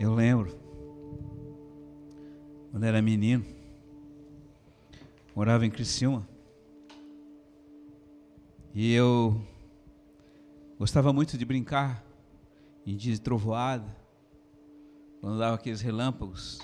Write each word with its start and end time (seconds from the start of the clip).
Eu 0.00 0.14
lembro, 0.14 0.56
quando 2.70 2.84
era 2.84 3.02
menino, 3.02 3.44
morava 5.34 5.66
em 5.66 5.70
Criciúma, 5.70 6.24
e 8.72 8.94
eu 8.94 9.42
gostava 10.78 11.12
muito 11.12 11.36
de 11.36 11.44
brincar 11.44 12.04
em 12.86 12.96
dia 12.96 13.12
de 13.12 13.20
trovoada, 13.20 13.92
quando 15.20 15.36
dava 15.36 15.56
aqueles 15.56 15.80
relâmpagos. 15.80 16.60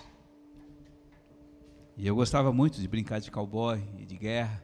E 1.97 2.07
eu 2.07 2.15
gostava 2.15 2.53
muito 2.53 2.81
de 2.81 2.87
brincar 2.87 3.19
de 3.19 3.33
cowboy 3.33 3.83
e 3.99 4.07
de 4.07 4.17
guerra, 4.17 4.63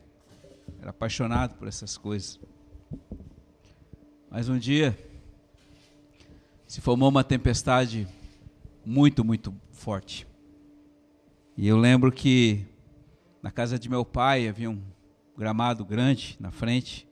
era 0.78 0.90
apaixonado 0.90 1.56
por 1.56 1.66
essas 1.66 1.98
coisas. 1.98 2.38
Mas 4.30 4.48
um 4.48 4.56
dia 4.56 4.96
se 6.68 6.80
formou 6.80 7.08
uma 7.08 7.24
tempestade 7.24 8.06
muito, 8.84 9.24
muito 9.24 9.54
forte. 9.72 10.26
E 11.56 11.66
eu 11.66 11.76
lembro 11.76 12.10
que 12.10 12.66
na 13.42 13.50
casa 13.50 13.78
de 13.78 13.88
meu 13.88 14.04
pai 14.04 14.48
havia 14.48 14.70
um 14.70 14.82
gramado 15.36 15.84
grande 15.84 16.36
na 16.38 16.50
frente. 16.50 17.08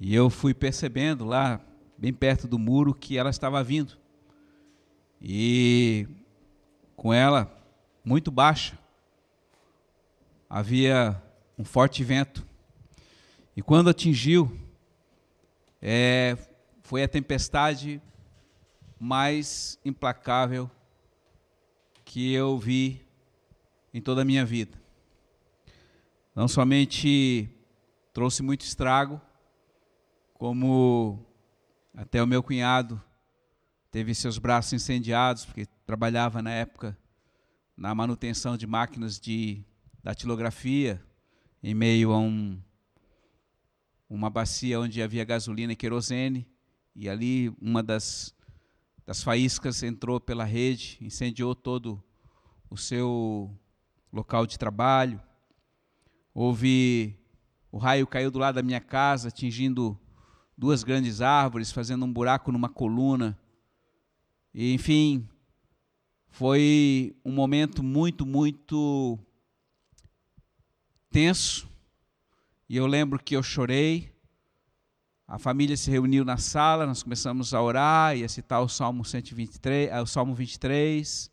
E 0.00 0.14
eu 0.14 0.30
fui 0.30 0.54
percebendo 0.54 1.24
lá, 1.24 1.60
bem 1.96 2.12
perto 2.12 2.46
do 2.46 2.58
muro, 2.58 2.94
que 2.94 3.16
ela 3.16 3.30
estava 3.30 3.62
vindo. 3.62 3.98
E 5.20 6.06
com 6.94 7.12
ela 7.12 7.54
muito 8.04 8.30
baixa, 8.30 8.78
havia 10.48 11.20
um 11.58 11.64
forte 11.64 12.02
vento. 12.04 12.46
E 13.56 13.62
quando 13.62 13.90
atingiu, 13.90 14.56
é, 15.82 16.36
foi 16.82 17.02
a 17.02 17.08
tempestade 17.08 18.00
mais 18.98 19.78
implacável 19.84 20.70
que 22.04 22.32
eu 22.32 22.58
vi 22.58 23.04
em 23.92 24.00
toda 24.00 24.22
a 24.22 24.24
minha 24.24 24.44
vida. 24.44 24.80
Não 26.34 26.48
somente 26.48 27.48
trouxe 28.12 28.42
muito 28.42 28.62
estrago, 28.62 29.20
como 30.34 31.24
até 31.94 32.22
o 32.22 32.26
meu 32.26 32.42
cunhado 32.42 33.02
teve 33.90 34.14
seus 34.14 34.38
braços 34.38 34.72
incendiados, 34.72 35.44
porque 35.44 35.66
trabalhava 35.84 36.40
na 36.40 36.50
época 36.50 36.96
na 37.76 37.94
manutenção 37.94 38.56
de 38.56 38.66
máquinas 38.66 39.20
de 39.20 39.64
datilografia, 40.02 41.02
em 41.62 41.74
meio 41.74 42.12
a 42.12 42.18
um, 42.18 42.60
uma 44.08 44.30
bacia 44.30 44.80
onde 44.80 45.02
havia 45.02 45.24
gasolina 45.24 45.72
e 45.72 45.76
querosene, 45.76 46.46
e 46.94 47.08
ali 47.08 47.54
uma 47.60 47.82
das 47.82 48.34
das 49.08 49.22
faíscas 49.22 49.82
entrou 49.82 50.20
pela 50.20 50.44
rede, 50.44 50.98
incendiou 51.00 51.54
todo 51.54 52.04
o 52.68 52.76
seu 52.76 53.50
local 54.12 54.46
de 54.46 54.58
trabalho. 54.58 55.18
Houve 56.34 57.18
o 57.72 57.78
raio 57.78 58.06
caiu 58.06 58.30
do 58.30 58.38
lado 58.38 58.56
da 58.56 58.62
minha 58.62 58.82
casa, 58.82 59.28
atingindo 59.28 59.98
duas 60.54 60.84
grandes 60.84 61.22
árvores, 61.22 61.72
fazendo 61.72 62.04
um 62.04 62.12
buraco 62.12 62.52
numa 62.52 62.68
coluna. 62.68 63.40
E, 64.52 64.74
enfim, 64.74 65.26
foi 66.28 67.16
um 67.24 67.32
momento 67.32 67.82
muito, 67.82 68.26
muito 68.26 69.18
tenso. 71.08 71.66
E 72.68 72.76
eu 72.76 72.86
lembro 72.86 73.18
que 73.18 73.34
eu 73.34 73.42
chorei, 73.42 74.14
a 75.28 75.38
família 75.38 75.76
se 75.76 75.90
reuniu 75.90 76.24
na 76.24 76.38
sala, 76.38 76.86
nós 76.86 77.02
começamos 77.02 77.52
a 77.52 77.60
orar 77.60 78.16
e 78.16 78.24
a 78.24 78.28
citar 78.30 78.62
o 78.62 78.68
Salmo 78.68 79.04
123, 79.04 79.90
eh, 79.90 80.00
o 80.00 80.06
Salmo 80.06 80.34
23. 80.34 81.30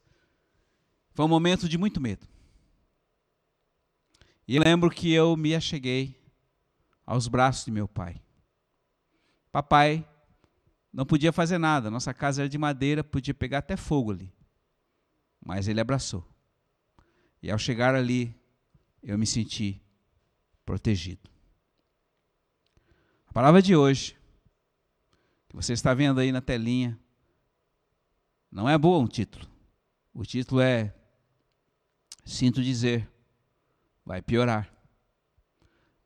Foi 1.13 1.25
um 1.25 1.29
momento 1.29 1.69
de 1.69 1.77
muito 1.77 2.01
medo. 2.01 2.27
E 4.45 4.59
lembro 4.59 4.89
que 4.91 5.13
eu 5.13 5.37
me 5.37 5.55
acheguei 5.55 6.21
aos 7.05 7.29
braços 7.29 7.63
de 7.63 7.71
meu 7.71 7.87
pai. 7.87 8.21
Papai 9.49 10.05
não 10.91 11.05
podia 11.05 11.31
fazer 11.31 11.57
nada, 11.57 11.89
nossa 11.89 12.13
casa 12.13 12.41
era 12.41 12.49
de 12.49 12.57
madeira, 12.57 13.01
podia 13.01 13.33
pegar 13.33 13.59
até 13.59 13.77
fogo 13.77 14.11
ali. 14.11 14.29
Mas 15.39 15.69
ele 15.69 15.79
abraçou. 15.79 16.27
E 17.41 17.49
ao 17.49 17.57
chegar 17.57 17.95
ali, 17.95 18.35
eu 19.01 19.17
me 19.17 19.25
senti 19.25 19.81
protegido 20.65 21.34
palavra 23.35 23.61
de 23.61 23.75
hoje, 23.75 24.17
que 25.49 25.57
você 25.57 25.73
está 25.73 25.93
vendo 25.93 26.21
aí 26.21 26.31
na 26.31 26.39
telinha, 26.39 26.97
não 28.49 28.69
é 28.69 28.77
boa 28.77 28.97
um 28.97 29.07
título. 29.07 29.45
O 30.13 30.23
título 30.23 30.61
é 30.61 30.95
Sinto 32.23 32.63
dizer, 32.63 33.11
vai 34.05 34.21
piorar. 34.21 34.73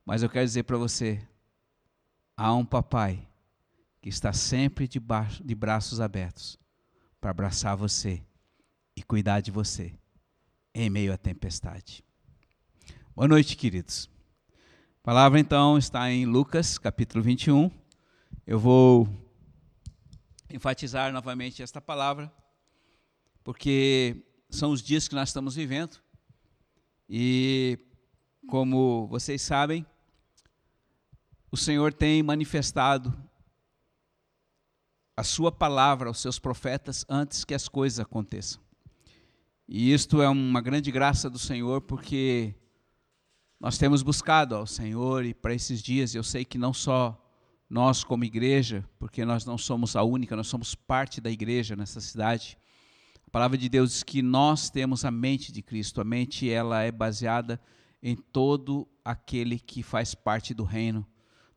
Mas 0.03 0.23
eu 0.23 0.29
quero 0.29 0.43
dizer 0.43 0.63
para 0.63 0.75
você: 0.75 1.21
há 2.35 2.51
um 2.55 2.65
papai 2.65 3.29
que 4.01 4.09
está 4.09 4.33
sempre 4.33 4.87
de, 4.87 4.99
baixo, 4.99 5.43
de 5.43 5.53
braços 5.53 6.01
abertos 6.01 6.57
para 7.21 7.29
abraçar 7.29 7.77
você 7.77 8.25
e 8.95 9.03
cuidar 9.03 9.39
de 9.39 9.51
você 9.51 9.93
em 10.73 10.89
meio 10.89 11.13
à 11.13 11.17
tempestade. 11.17 12.03
Boa 13.15 13.27
noite, 13.27 13.55
queridos. 13.55 14.09
A 15.01 15.05
palavra 15.09 15.39
então 15.39 15.77
está 15.77 16.11
em 16.11 16.25
Lucas, 16.25 16.77
capítulo 16.77 17.23
21. 17.23 17.71
Eu 18.45 18.59
vou 18.59 19.07
enfatizar 20.49 21.13
novamente 21.13 21.63
esta 21.63 21.79
palavra, 21.79 22.29
porque 23.41 24.21
são 24.49 24.71
os 24.71 24.83
dias 24.83 25.07
que 25.07 25.15
nós 25.15 25.29
estamos 25.29 25.55
vivendo. 25.55 25.97
E 27.09 27.79
como 28.49 29.07
vocês 29.07 29.41
sabem, 29.41 29.85
o 31.49 31.55
Senhor 31.55 31.93
tem 31.93 32.21
manifestado 32.21 33.17
a 35.15 35.23
sua 35.23 35.49
palavra 35.49 36.09
aos 36.09 36.19
seus 36.19 36.37
profetas 36.37 37.05
antes 37.07 37.45
que 37.45 37.53
as 37.53 37.69
coisas 37.69 38.01
aconteçam. 38.01 38.61
E 39.65 39.93
isto 39.93 40.21
é 40.21 40.27
uma 40.27 40.59
grande 40.59 40.91
graça 40.91 41.29
do 41.29 41.39
Senhor, 41.39 41.79
porque 41.81 42.53
nós 43.59 43.77
temos 43.77 44.01
buscado 44.01 44.55
ao 44.55 44.65
Senhor 44.65 45.25
e 45.25 45.33
para 45.33 45.53
esses 45.53 45.81
dias 45.81 46.15
eu 46.15 46.23
sei 46.23 46.45
que 46.45 46.57
não 46.57 46.73
só 46.73 47.21
nós 47.69 48.05
como 48.05 48.23
igreja, 48.23 48.87
porque 48.97 49.25
nós 49.25 49.43
não 49.43 49.57
somos 49.57 49.97
a 49.97 50.01
única, 50.01 50.33
nós 50.33 50.47
somos 50.47 50.73
parte 50.73 51.19
da 51.19 51.29
igreja 51.29 51.75
nessa 51.75 51.99
cidade. 51.99 52.57
A 53.27 53.29
palavra 53.29 53.57
de 53.57 53.67
Deus 53.67 53.91
diz 53.91 54.03
que 54.03 54.21
nós 54.21 54.69
temos 54.69 55.03
a 55.03 55.11
mente 55.11 55.51
de 55.51 55.61
Cristo. 55.61 55.99
A 55.99 56.05
mente 56.05 56.49
ela 56.49 56.81
é 56.81 56.91
baseada 56.91 57.59
em 58.01 58.15
todo 58.15 58.87
aquele 59.03 59.59
que 59.59 59.83
faz 59.83 60.15
parte 60.15 60.53
do 60.53 60.63
reino. 60.63 61.05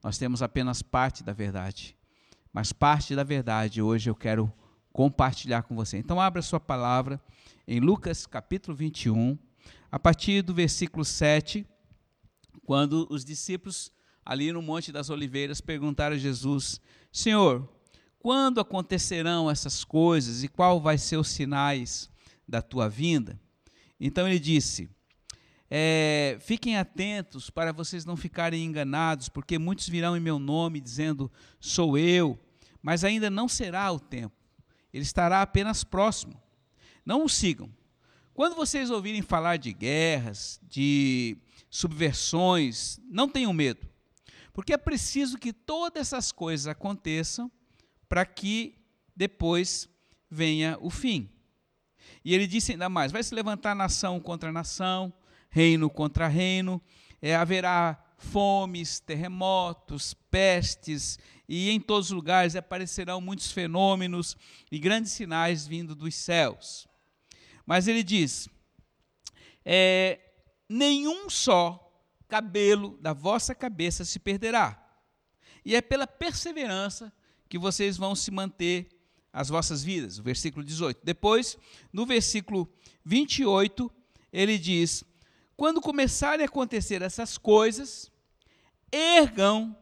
Nós 0.03 0.19
temos 0.19 0.43
apenas 0.43 0.83
parte 0.83 1.23
da 1.23 1.33
verdade. 1.33 1.97
Mas 2.53 2.73
parte 2.73 3.15
da 3.15 3.23
verdade 3.23 3.81
hoje 3.81 4.11
eu 4.11 4.15
quero 4.17 4.53
compartilhar 4.93 5.63
com 5.63 5.77
você. 5.77 5.99
Então 5.99 6.21
abra 6.21 6.43
sua 6.43 6.61
palavra 6.61 7.23
em 7.67 7.79
Lucas 7.79 8.27
capítulo 8.27 8.77
21, 8.77 9.39
a 9.91 10.01
partir 10.01 10.43
do 10.43 10.53
versículo 10.53 11.05
7 11.05 11.65
quando 12.65 13.07
os 13.11 13.25
discípulos 13.25 13.93
ali 14.25 14.53
no 14.53 14.63
Monte 14.63 14.93
das 14.93 15.11
Oliveiras 15.11 15.61
perguntaram 15.61 16.17
a 16.17 16.19
Jesus: 16.19 16.81
Senhor, 17.13 17.69
quando 18.19 18.61
acontecerão 18.61 19.51
essas 19.51 19.85
coisas 19.85 20.43
e 20.45 20.49
qual 20.49 20.81
vai 20.81 20.97
ser 20.99 21.17
os 21.17 21.29
sinais 21.29 22.09
da 22.47 22.63
tua 22.63 22.89
vinda? 22.89 23.41
Então 23.99 24.27
ele 24.27 24.39
disse: 24.39 24.89
é, 25.75 26.37
fiquem 26.39 26.77
atentos 26.77 27.49
para 27.49 27.73
vocês 27.73 28.05
não 28.05 28.15
ficarem 28.15 28.63
enganados, 28.63 29.31
porque 29.31 29.59
muitos 29.59 29.89
virão 29.89 30.15
em 30.15 30.21
meu 30.21 30.39
nome 30.39 30.81
dizendo 30.81 31.33
sou 31.59 31.97
eu, 31.97 32.39
mas 32.83 33.05
ainda 33.05 33.31
não 33.31 33.49
será 33.49 33.91
o 33.91 33.99
tempo. 33.99 34.37
Ele 34.93 35.03
estará 35.03 35.41
apenas 35.41 35.83
próximo. 35.83 36.39
Não 37.07 37.25
o 37.25 37.29
sigam. 37.29 37.71
Quando 38.35 38.55
vocês 38.55 38.91
ouvirem 38.91 39.23
falar 39.23 39.57
de 39.57 39.73
guerras, 39.73 40.61
de 40.63 41.39
subversões, 41.73 43.01
não 43.09 43.27
tenham 43.27 43.51
medo, 43.51 43.89
porque 44.53 44.75
é 44.75 44.77
preciso 44.77 45.39
que 45.39 45.55
todas 45.55 46.03
essas 46.03 46.31
coisas 46.31 46.67
aconteçam 46.67 47.51
para 48.07 48.27
que 48.27 48.77
depois 49.17 49.89
venha 50.31 50.77
o 50.83 50.91
fim. 50.91 51.31
E 52.23 52.35
ele 52.35 52.47
disse 52.47 52.73
ainda 52.73 52.91
mais: 52.91 53.11
vai 53.11 53.23
se 53.23 53.35
levantar 53.35 53.75
nação 53.75 54.21
contra 54.21 54.53
nação, 54.53 55.11
reino 55.49 55.89
contra 55.89 56.29
reino, 56.29 56.81
é, 57.23 57.35
haverá 57.35 57.99
fomes, 58.19 59.01
terremotos, 59.01 60.13
pestes, 60.31 61.19
e 61.49 61.71
em 61.71 61.81
todos 61.81 62.09
os 62.09 62.13
lugares 62.15 62.55
aparecerão 62.55 63.19
muitos 63.19 63.51
fenômenos 63.51 64.37
e 64.71 64.79
grandes 64.79 65.13
sinais 65.13 65.67
vindo 65.67 65.95
dos 65.95 66.15
céus. 66.15 66.87
Mas 67.65 67.89
ele 67.89 68.03
diz: 68.03 68.47
é, 69.65 70.21
nenhum 70.73 71.29
só 71.29 71.79
cabelo 72.29 72.97
da 72.99 73.13
vossa 73.13 73.55
cabeça 73.55 74.05
se 74.05 74.19
perderá. 74.19 74.83
E 75.65 75.77
é 75.77 75.83
pela 75.83 76.07
perseverança 76.07 77.13
que 77.49 77.59
vocês 77.59 77.99
vão 77.99 78.15
se 78.15 78.31
manter 78.31 78.89
as 79.31 79.51
vossas 79.51 79.85
vidas. 79.85 80.19
Versículo 80.19 80.65
18. 80.65 81.01
Depois, 81.05 81.59
no 81.93 82.07
versículo 82.07 82.69
28, 83.05 83.93
ele 84.33 84.59
diz: 84.59 85.05
Quando 85.57 85.81
começarem 85.81 86.45
a 86.45 86.49
acontecer 86.49 87.03
essas 87.03 87.37
coisas, 87.37 88.11
ergam 88.91 89.77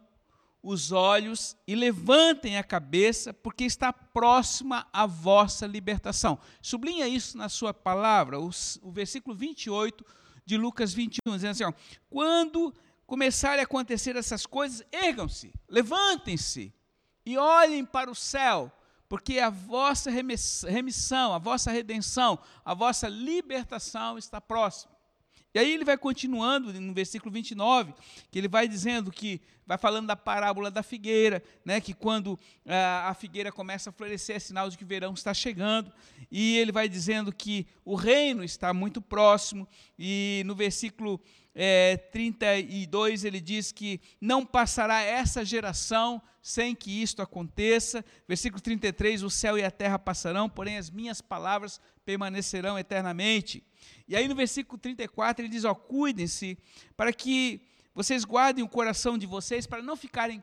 os 0.62 0.92
olhos 0.92 1.56
e 1.66 1.74
levantem 1.74 2.58
a 2.58 2.64
cabeça, 2.64 3.32
porque 3.32 3.64
está 3.64 3.92
próxima 3.92 4.86
a 4.92 5.06
vossa 5.06 5.66
libertação. 5.66 6.38
Sublinha 6.60 7.08
isso 7.08 7.38
na 7.38 7.48
sua 7.48 7.72
palavra, 7.72 8.38
o, 8.38 8.50
o 8.82 8.90
versículo 8.90 9.34
28 9.34 10.04
de 10.50 10.56
Lucas 10.56 10.92
21, 10.92 11.36
dizendo 11.36 11.50
assim: 11.52 11.64
ó, 11.64 11.72
quando 12.08 12.74
começarem 13.06 13.60
a 13.60 13.64
acontecer 13.64 14.16
essas 14.16 14.44
coisas, 14.44 14.84
ergam-se, 14.90 15.52
levantem-se 15.68 16.74
e 17.24 17.38
olhem 17.38 17.84
para 17.84 18.10
o 18.10 18.14
céu, 18.16 18.70
porque 19.08 19.38
a 19.38 19.48
vossa 19.48 20.10
remissão, 20.10 21.32
a 21.32 21.38
vossa 21.38 21.70
redenção, 21.70 22.36
a 22.64 22.74
vossa 22.74 23.08
libertação 23.08 24.18
está 24.18 24.40
próxima. 24.40 24.89
E 25.52 25.58
aí 25.58 25.72
ele 25.72 25.84
vai 25.84 25.98
continuando 25.98 26.72
no 26.80 26.94
versículo 26.94 27.32
29, 27.32 27.92
que 28.30 28.38
ele 28.38 28.46
vai 28.46 28.68
dizendo 28.68 29.10
que, 29.10 29.40
vai 29.66 29.76
falando 29.76 30.06
da 30.06 30.14
parábola 30.14 30.70
da 30.70 30.82
figueira, 30.82 31.42
né, 31.64 31.80
que 31.80 31.92
quando 31.92 32.38
ah, 32.64 33.08
a 33.08 33.14
figueira 33.14 33.50
começa 33.50 33.90
a 33.90 33.92
florescer 33.92 34.36
é 34.36 34.38
sinal 34.38 34.70
de 34.70 34.78
que 34.78 34.84
o 34.84 34.86
verão 34.86 35.12
está 35.12 35.34
chegando, 35.34 35.92
e 36.30 36.56
ele 36.56 36.70
vai 36.70 36.88
dizendo 36.88 37.32
que 37.32 37.66
o 37.84 37.96
reino 37.96 38.44
está 38.44 38.72
muito 38.72 39.00
próximo, 39.00 39.66
e 39.98 40.42
no 40.46 40.54
versículo 40.54 41.20
é, 41.54 41.96
32 41.96 43.24
ele 43.24 43.40
diz 43.40 43.72
que 43.72 44.00
não 44.20 44.46
passará 44.46 45.02
essa 45.02 45.44
geração 45.44 46.22
sem 46.42 46.74
que 46.74 47.02
isto 47.02 47.20
aconteça. 47.20 48.04
Versículo 48.26 48.60
33, 48.60 49.22
o 49.22 49.30
céu 49.30 49.58
e 49.58 49.64
a 49.64 49.70
terra 49.70 49.98
passarão, 49.98 50.48
porém 50.48 50.78
as 50.78 50.90
minhas 50.90 51.20
palavras 51.20 51.80
permanecerão 52.10 52.76
eternamente. 52.76 53.62
E 54.08 54.16
aí 54.16 54.26
no 54.26 54.34
versículo 54.34 54.76
34 54.76 55.44
ele 55.44 55.52
diz: 55.52 55.64
ó, 55.64 55.74
cuidem-se 55.74 56.58
para 56.96 57.12
que 57.12 57.60
vocês 57.94 58.24
guardem 58.24 58.64
o 58.64 58.68
coração 58.68 59.16
de 59.16 59.26
vocês 59.26 59.64
para 59.64 59.80
não 59.80 59.96
ficarem 59.96 60.42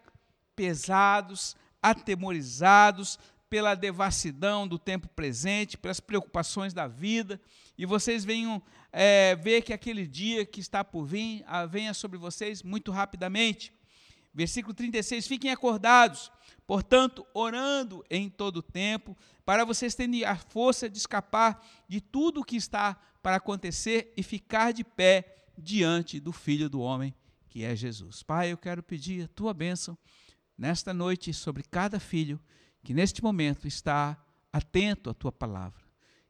pesados, 0.56 1.58
atemorizados 1.82 3.20
pela 3.50 3.76
devassidão 3.76 4.66
do 4.66 4.80
tempo 4.80 5.10
presente, 5.10 5.78
pelas 5.78 6.00
preocupações 6.00 6.74
da 6.74 6.88
vida, 6.88 7.40
e 7.78 7.86
vocês 7.86 8.24
venham 8.24 8.62
é, 8.92 9.36
ver 9.36 9.62
que 9.62 9.74
aquele 9.74 10.08
dia 10.08 10.46
que 10.46 10.62
está 10.62 10.84
por 10.84 11.06
vir 11.06 11.44
venha 11.70 11.94
sobre 11.94 12.18
vocês 12.18 12.64
muito 12.64 12.92
rapidamente. 12.92 13.74
Versículo 14.38 14.72
36: 14.72 15.26
Fiquem 15.26 15.50
acordados, 15.50 16.32
portanto, 16.68 17.26
orando 17.34 18.06
em 18.08 18.30
todo 18.30 18.62
tempo, 18.62 19.18
para 19.44 19.66
vocês 19.66 19.96
terem 19.96 20.24
a 20.24 20.36
força 20.36 20.88
de 20.88 21.00
escapar 21.00 21.66
de 21.90 22.00
tudo 22.00 22.42
o 22.42 22.44
que 22.44 22.56
está 22.56 22.94
para 23.24 23.38
acontecer 23.38 24.14
e 24.16 24.22
ficar 24.22 24.74
de 24.74 24.84
pé 24.84 25.48
diante 25.58 26.20
do 26.20 26.32
Filho 26.32 26.70
do 26.70 26.80
Homem, 26.80 27.16
que 27.50 27.64
é 27.64 27.76
Jesus. 27.76 28.22
Pai, 28.22 28.52
eu 28.52 28.60
quero 28.60 28.84
pedir 28.84 29.24
a 29.24 29.28
tua 29.28 29.56
bênção 29.56 29.98
nesta 30.56 30.94
noite 30.94 31.34
sobre 31.34 31.64
cada 31.64 32.00
filho 32.00 32.40
que 32.84 32.94
neste 32.94 33.24
momento 33.24 33.68
está 33.68 34.24
atento 34.54 35.10
à 35.10 35.16
tua 35.16 35.32
palavra. 35.32 35.82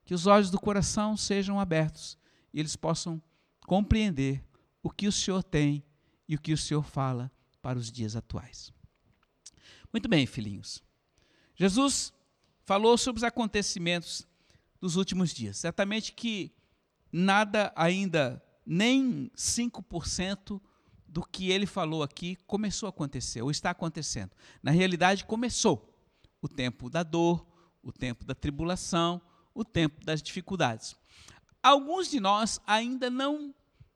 Que 0.06 0.14
os 0.14 0.26
olhos 0.28 0.50
do 0.50 0.58
coração 0.58 1.18
sejam 1.18 1.60
abertos 1.60 2.18
e 2.54 2.60
eles 2.62 2.78
possam 2.78 3.22
compreender 3.66 4.42
o 4.82 4.90
que 4.90 5.10
o 5.10 5.12
Senhor 5.12 5.44
tem 5.44 5.84
e 6.26 6.36
o 6.36 6.40
que 6.40 6.54
o 6.54 6.58
Senhor 6.58 6.84
fala 6.84 7.30
para 7.68 7.78
os 7.78 7.92
dias 7.92 8.16
atuais. 8.16 8.72
Muito 9.92 10.08
bem, 10.08 10.26
filhinhos. 10.26 10.82
Jesus 11.54 12.14
falou 12.64 12.98
sobre 12.98 13.18
os 13.20 13.26
acontecimentos 13.26 14.26
dos 14.80 14.96
últimos 14.96 15.34
dias. 15.34 15.58
Certamente 15.58 16.14
que 16.14 16.56
nada 17.12 17.74
ainda, 17.76 18.42
nem 18.66 19.30
5% 19.36 20.62
do 21.10 21.26
que 21.26 21.52
ele 21.52 21.66
falou 21.66 22.04
aqui 22.04 22.38
começou 22.48 22.88
a 22.88 22.90
acontecer, 22.90 23.42
ou 23.42 23.52
está 23.52 23.72
acontecendo. 23.72 24.32
Na 24.64 24.72
realidade, 24.72 25.26
começou 25.26 25.94
o 26.42 26.48
tempo 26.48 26.90
da 26.90 27.04
dor, 27.04 27.46
o 27.84 27.92
tempo 27.92 28.24
da 28.24 28.34
tribulação, 28.34 29.22
o 29.54 29.66
tempo 29.66 30.06
das 30.06 30.22
dificuldades. 30.22 30.96
Alguns 31.62 32.10
de 32.10 32.22
nós 32.22 32.62
ainda 32.66 33.10
não 33.10 33.54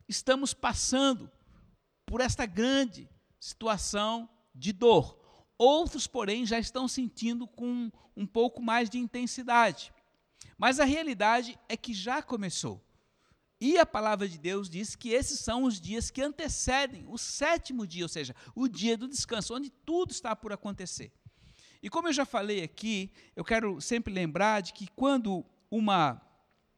estamos 0.09 0.53
passando 0.53 1.31
por 2.05 2.19
esta 2.19 2.45
grande 2.45 3.09
situação 3.41 4.29
de 4.53 4.71
dor. 4.71 5.19
Outros, 5.57 6.05
porém, 6.05 6.45
já 6.45 6.59
estão 6.59 6.87
sentindo 6.87 7.47
com 7.47 7.91
um 8.15 8.25
pouco 8.25 8.61
mais 8.61 8.87
de 8.87 8.99
intensidade. 8.99 9.91
Mas 10.57 10.79
a 10.79 10.85
realidade 10.85 11.59
é 11.67 11.75
que 11.75 11.91
já 11.91 12.21
começou. 12.21 12.79
E 13.59 13.77
a 13.77 13.85
palavra 13.85 14.27
de 14.27 14.37
Deus 14.37 14.69
diz 14.69 14.95
que 14.95 15.09
esses 15.09 15.39
são 15.39 15.63
os 15.63 15.81
dias 15.81 16.11
que 16.11 16.21
antecedem 16.21 17.05
o 17.07 17.17
sétimo 17.17 17.85
dia, 17.85 18.05
ou 18.05 18.09
seja, 18.09 18.35
o 18.55 18.67
dia 18.67 18.95
do 18.95 19.07
descanso, 19.07 19.55
onde 19.55 19.69
tudo 19.69 20.11
está 20.11 20.35
por 20.35 20.53
acontecer. 20.53 21.11
E 21.81 21.89
como 21.89 22.07
eu 22.07 22.13
já 22.13 22.25
falei 22.25 22.63
aqui, 22.63 23.11
eu 23.35 23.43
quero 23.43 23.81
sempre 23.81 24.13
lembrar 24.13 24.61
de 24.61 24.73
que 24.73 24.87
quando 24.95 25.43
uma 25.69 26.21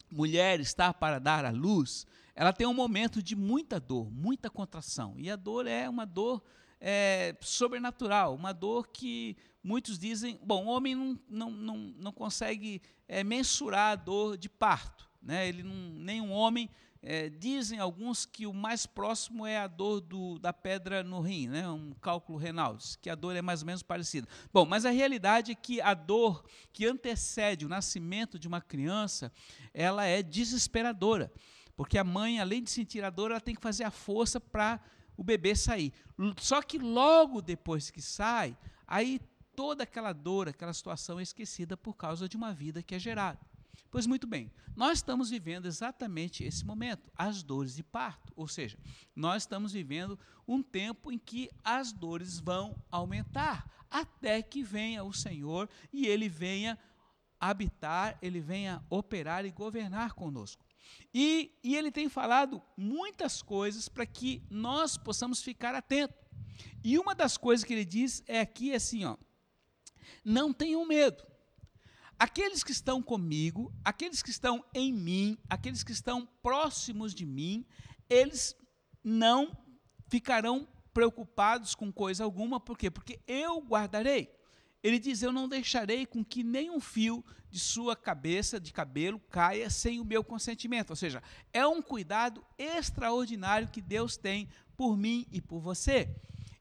mulher 0.10 0.60
está 0.60 0.94
para 0.94 1.19
dar 1.19 1.44
à 1.44 1.51
luz, 1.51 2.06
ela 2.35 2.51
tem 2.51 2.65
um 2.65 2.74
momento 2.74 3.21
de 3.21 3.35
muita 3.35 3.80
dor, 3.80 4.12
muita 4.12 4.50
contração. 4.50 5.15
E 5.18 5.30
a 5.30 5.35
dor 5.35 5.68
é 5.68 5.88
uma 5.88 6.06
dor 6.06 6.44
é, 6.80 7.35
sobrenatural, 7.39 8.35
uma 8.35 8.51
dor 8.51 8.88
que 8.88 9.38
muitos 9.63 9.97
dizem, 9.97 10.39
bom, 10.44 10.65
o 10.65 10.68
homem 10.68 10.95
não, 10.95 11.19
não, 11.30 11.51
não, 11.51 11.77
não 11.77 12.12
consegue 12.12 12.81
é, 13.07 13.24
mensurar 13.24 13.94
a 13.94 13.95
dor 13.95 14.38
de 14.38 14.50
parto. 14.50 15.09
Né? 15.21 15.47
Ele 15.47 15.63
não, 15.63 15.75
nenhum 15.75 16.31
homem, 16.31 16.69
é, 17.01 17.30
dizem 17.30 17.80
alguns 17.80 18.25
que 18.25 18.47
o 18.47 18.53
mais 18.53 18.86
próximo 18.86 19.45
é 19.45 19.57
a 19.57 19.68
dor 19.68 20.01
do, 20.01 20.39
da 20.39 20.51
pedra 20.51 21.03
no 21.03 21.21
rim, 21.21 21.47
né? 21.47 21.69
um 21.69 21.94
cálculo 22.01 22.38
renal, 22.38 22.77
que 23.01 23.09
a 23.09 23.15
dor 23.15 23.36
é 23.36 23.41
mais 23.41 23.62
ou 23.62 23.65
menos 23.65 23.83
parecida. 23.83 24.27
Bom, 24.51 24.65
mas 24.65 24.86
a 24.86 24.89
realidade 24.89 25.51
é 25.51 25.56
que 25.56 25.79
a 25.79 25.94
dor 25.94 26.44
que 26.71 26.86
antecede 26.86 27.65
o 27.65 27.69
nascimento 27.69 28.39
de 28.39 28.47
uma 28.47 28.59
criança, 28.59 29.31
ela 29.74 30.06
é 30.06 30.24
desesperadora, 30.24 31.31
porque 31.75 31.98
a 31.98 32.04
mãe, 32.04 32.40
além 32.40 32.64
de 32.64 32.70
sentir 32.70 33.04
a 33.04 33.10
dor, 33.10 33.31
ela 33.31 33.42
tem 33.42 33.56
que 33.56 33.62
fazer 33.62 33.84
a 33.84 33.92
força 33.92 34.40
para 34.40 34.80
o 35.18 35.24
bebê 35.24 35.56
sair. 35.56 35.94
Só 36.38 36.62
que 36.62 36.78
logo 36.78 37.42
depois 37.42 37.90
que 37.90 38.02
sai, 38.02 38.58
aí 38.88 39.20
toda 39.56 39.84
aquela 39.84 40.14
dor, 40.14 40.48
aquela 40.48 40.74
situação 40.74 41.20
é 41.20 41.24
esquecida 41.24 41.75
por 41.75 41.96
causa 41.96 42.28
de 42.28 42.38
uma 42.38 42.54
vida 42.54 42.84
que 42.84 42.96
é 42.96 43.00
gerada. 43.00 43.40
Pois 43.90 44.08
muito 44.08 44.25
bem, 44.25 44.52
nós 44.75 45.00
estamos 45.00 45.30
vivendo 45.30 45.68
exatamente 45.68 46.44
esse 46.44 46.65
momento, 46.65 47.12
as 47.15 47.44
dores 47.44 47.75
de 47.75 47.84
parto. 47.84 48.34
Ou 48.36 48.48
seja, 48.48 48.77
nós 49.15 49.44
estamos 49.44 49.72
vivendo 49.72 50.18
um 50.48 50.63
tempo 50.63 51.12
em 51.12 51.18
que 51.18 51.50
as 51.63 51.92
dores 51.92 52.39
vão 52.39 52.75
aumentar, 52.89 53.70
até 53.89 54.42
que 54.42 54.63
venha 54.63 55.03
o 55.03 55.13
Senhor 55.13 55.70
e 55.92 56.08
Ele 56.08 56.27
venha 56.27 56.77
habitar, 57.39 58.18
Ele 58.22 58.39
venha 58.39 58.84
operar 58.89 59.46
e 59.46 59.51
governar 59.51 60.13
conosco. 60.13 60.65
E, 61.13 61.58
e 61.63 61.75
Ele 61.75 61.92
tem 61.92 62.10
falado 62.10 62.62
muitas 62.75 63.42
coisas 63.42 63.88
para 63.88 64.06
que 64.06 64.44
nós 64.50 64.98
possamos 64.98 65.42
ficar 65.42 65.75
atentos. 65.75 66.18
E 66.84 66.98
uma 66.98 67.16
das 67.16 67.38
coisas 67.38 67.63
que 67.63 67.74
Ele 67.74 67.86
diz 67.86 68.24
é 68.28 68.40
aqui 68.40 68.74
assim, 68.74 69.06
ó, 69.06 69.18
não 70.24 70.54
tenham 70.54 70.86
medo. 70.86 71.24
Aqueles 72.18 72.63
que 72.63 72.72
estão 72.72 73.02
comigo, 73.02 73.74
aqueles 73.84 74.22
que 74.22 74.30
estão 74.30 74.63
em 74.74 74.94
mim, 74.94 75.38
aqueles 75.50 75.84
que 75.84 75.92
estão 75.92 76.25
próximos 76.42 77.13
de 77.13 77.25
mim, 77.25 77.66
eles 78.10 78.56
não 79.04 79.56
ficarão 80.08 80.68
preocupados 80.94 81.74
com 81.74 81.92
coisa 81.92 82.24
alguma, 82.24 82.60
por 82.60 82.78
quê? 82.78 82.90
Porque 82.92 83.20
eu 83.28 83.60
guardarei. 83.60 84.32
Ele 84.84 85.00
diz: 85.00 85.24
Eu 85.24 85.32
não 85.32 85.48
deixarei 85.48 86.06
com 86.06 86.24
que 86.24 86.44
nenhum 86.44 86.80
fio 86.80 87.24
de 87.50 87.60
sua 87.60 87.96
cabeça, 87.96 88.60
de 88.60 88.74
cabelo, 88.74 89.20
caia 89.30 89.70
sem 89.70 90.00
o 90.00 90.06
meu 90.06 90.24
consentimento. 90.24 90.90
Ou 90.90 90.96
seja, 90.96 91.24
é 91.54 91.66
um 91.66 91.82
cuidado 91.82 92.44
extraordinário 92.58 93.70
que 93.70 93.82
Deus 93.82 94.18
tem 94.18 94.50
por 94.75 94.98
mim 94.98 95.25
e 95.32 95.40
por 95.40 95.62
você. 95.62 96.13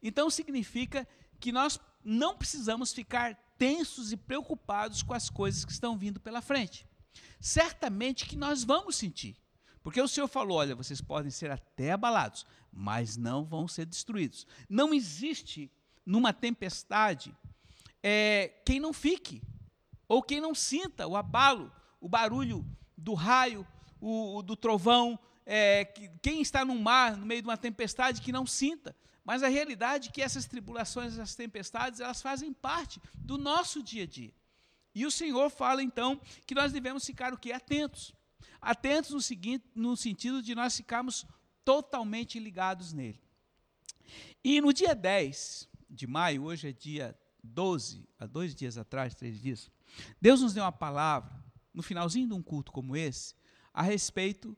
Então 0.02 0.30
significa 0.30 1.06
que 1.40 1.50
nós 1.50 1.80
não 2.04 2.36
precisamos 2.36 2.92
ficar 2.92 3.34
tensos 3.58 4.12
e 4.12 4.16
preocupados 4.16 5.02
com 5.02 5.14
as 5.14 5.28
coisas 5.28 5.64
que 5.64 5.72
estão 5.72 5.96
vindo 5.96 6.20
pela 6.20 6.42
frente. 6.42 6.86
Certamente 7.40 8.26
que 8.26 8.36
nós 8.36 8.62
vamos 8.62 8.96
sentir. 8.96 9.36
Porque 9.82 10.00
o 10.00 10.06
Senhor 10.06 10.28
falou: 10.28 10.58
olha, 10.58 10.76
vocês 10.76 11.00
podem 11.00 11.30
ser 11.30 11.50
até 11.50 11.92
abalados, 11.92 12.46
mas 12.72 13.16
não 13.16 13.44
vão 13.44 13.66
ser 13.66 13.86
destruídos. 13.86 14.46
Não 14.68 14.94
existe 14.94 15.70
numa 16.04 16.32
tempestade 16.32 17.34
é, 18.02 18.48
quem 18.64 18.80
não 18.80 18.92
fique, 18.92 19.42
ou 20.08 20.22
quem 20.22 20.40
não 20.40 20.54
sinta 20.54 21.06
o 21.06 21.16
abalo, 21.16 21.72
o 22.00 22.08
barulho 22.08 22.66
do 22.96 23.14
raio, 23.14 23.66
o, 24.00 24.38
o 24.38 24.42
do 24.42 24.56
trovão, 24.56 25.18
é, 25.46 25.84
que, 25.84 26.10
quem 26.20 26.40
está 26.40 26.64
no 26.64 26.74
mar, 26.74 27.16
no 27.16 27.24
meio 27.24 27.42
de 27.42 27.48
uma 27.48 27.56
tempestade, 27.56 28.20
que 28.20 28.32
não 28.32 28.46
sinta. 28.46 28.94
Mas 29.24 29.42
a 29.42 29.48
realidade 29.48 30.08
é 30.08 30.12
que 30.12 30.20
essas 30.20 30.46
tribulações, 30.46 31.12
essas 31.12 31.36
tempestades, 31.36 32.00
elas 32.00 32.20
fazem 32.20 32.52
parte 32.52 33.00
do 33.14 33.38
nosso 33.38 33.82
dia 33.82 34.02
a 34.02 34.06
dia. 34.06 34.34
E 34.94 35.06
o 35.06 35.10
Senhor 35.10 35.48
fala 35.48 35.82
então 35.82 36.20
que 36.46 36.54
nós 36.54 36.72
devemos 36.72 37.04
ficar 37.04 37.32
o 37.32 37.38
que? 37.38 37.52
Atentos. 37.52 38.14
Atentos 38.60 39.10
no, 39.10 39.20
seguinte, 39.20 39.64
no 39.74 39.96
sentido 39.96 40.42
de 40.42 40.54
nós 40.54 40.76
ficarmos 40.76 41.24
totalmente 41.64 42.38
ligados 42.38 42.92
nele. 42.92 43.20
E 44.44 44.60
no 44.60 44.72
dia 44.72 44.94
10 44.94 45.68
de 45.88 46.06
maio, 46.06 46.44
hoje 46.44 46.68
é 46.68 46.72
dia 46.72 47.16
12, 47.42 48.08
há 48.18 48.26
dois 48.26 48.54
dias 48.54 48.78
atrás, 48.78 49.14
três 49.14 49.40
dias, 49.40 49.70
Deus 50.20 50.40
nos 50.40 50.54
deu 50.54 50.64
uma 50.64 50.72
palavra, 50.72 51.32
no 51.74 51.82
finalzinho 51.82 52.28
de 52.28 52.34
um 52.34 52.42
culto 52.42 52.70
como 52.70 52.96
esse, 52.96 53.34
a 53.72 53.82
respeito 53.82 54.56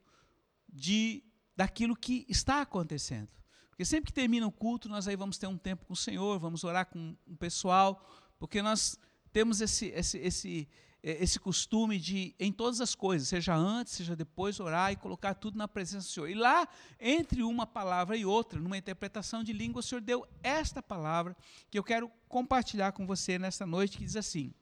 de 0.69 1.23
daquilo 1.57 1.97
que 1.97 2.27
está 2.29 2.61
acontecendo. 2.63 3.29
Porque 3.71 3.85
sempre 3.85 4.07
que 4.07 4.13
termina 4.13 4.47
o 4.47 4.53
culto, 4.53 4.89
nós 4.89 5.09
aí 5.09 5.17
vamos 5.17 5.39
ter 5.39 5.47
um 5.47 5.57
tempo 5.57 5.85
com 5.87 5.93
o 5.93 5.97
Senhor, 5.97 6.39
vamos 6.39 6.63
orar 6.65 6.87
com 6.87 7.17
o 7.27 7.37
pessoal, 7.37 8.09
porque 8.39 8.63
nós 8.63 8.99
temos 9.33 9.61
esse, 9.61 9.87
esse, 9.87 10.19
esse, 10.19 10.69
esse 11.07 11.39
costume 11.39 11.99
de, 11.99 12.35
em 12.41 12.51
todas 12.51 12.81
as 12.81 12.95
coisas, 12.95 13.29
seja 13.29 13.55
antes, 13.55 13.93
seja 13.93 14.17
depois, 14.17 14.59
orar 14.59 14.91
e 14.91 14.97
colocar 14.97 15.35
tudo 15.35 15.59
na 15.59 15.69
presença 15.69 16.07
do 16.07 16.11
Senhor. 16.11 16.31
E 16.31 16.35
lá, 16.35 16.67
entre 16.99 17.43
uma 17.43 17.67
palavra 17.67 18.17
e 18.17 18.25
outra, 18.25 18.59
numa 18.59 18.79
interpretação 18.79 19.45
de 19.45 19.53
língua, 19.53 19.81
o 19.81 19.83
Senhor 19.83 20.01
deu 20.01 20.27
esta 20.43 20.83
palavra 20.83 21.37
que 21.71 21.79
eu 21.79 21.85
quero 21.85 22.11
compartilhar 22.27 22.93
com 22.93 23.07
você 23.07 23.39
nesta 23.39 23.67
noite, 23.67 23.99
que 23.99 24.05
diz 24.05 24.17
assim: 24.17 24.55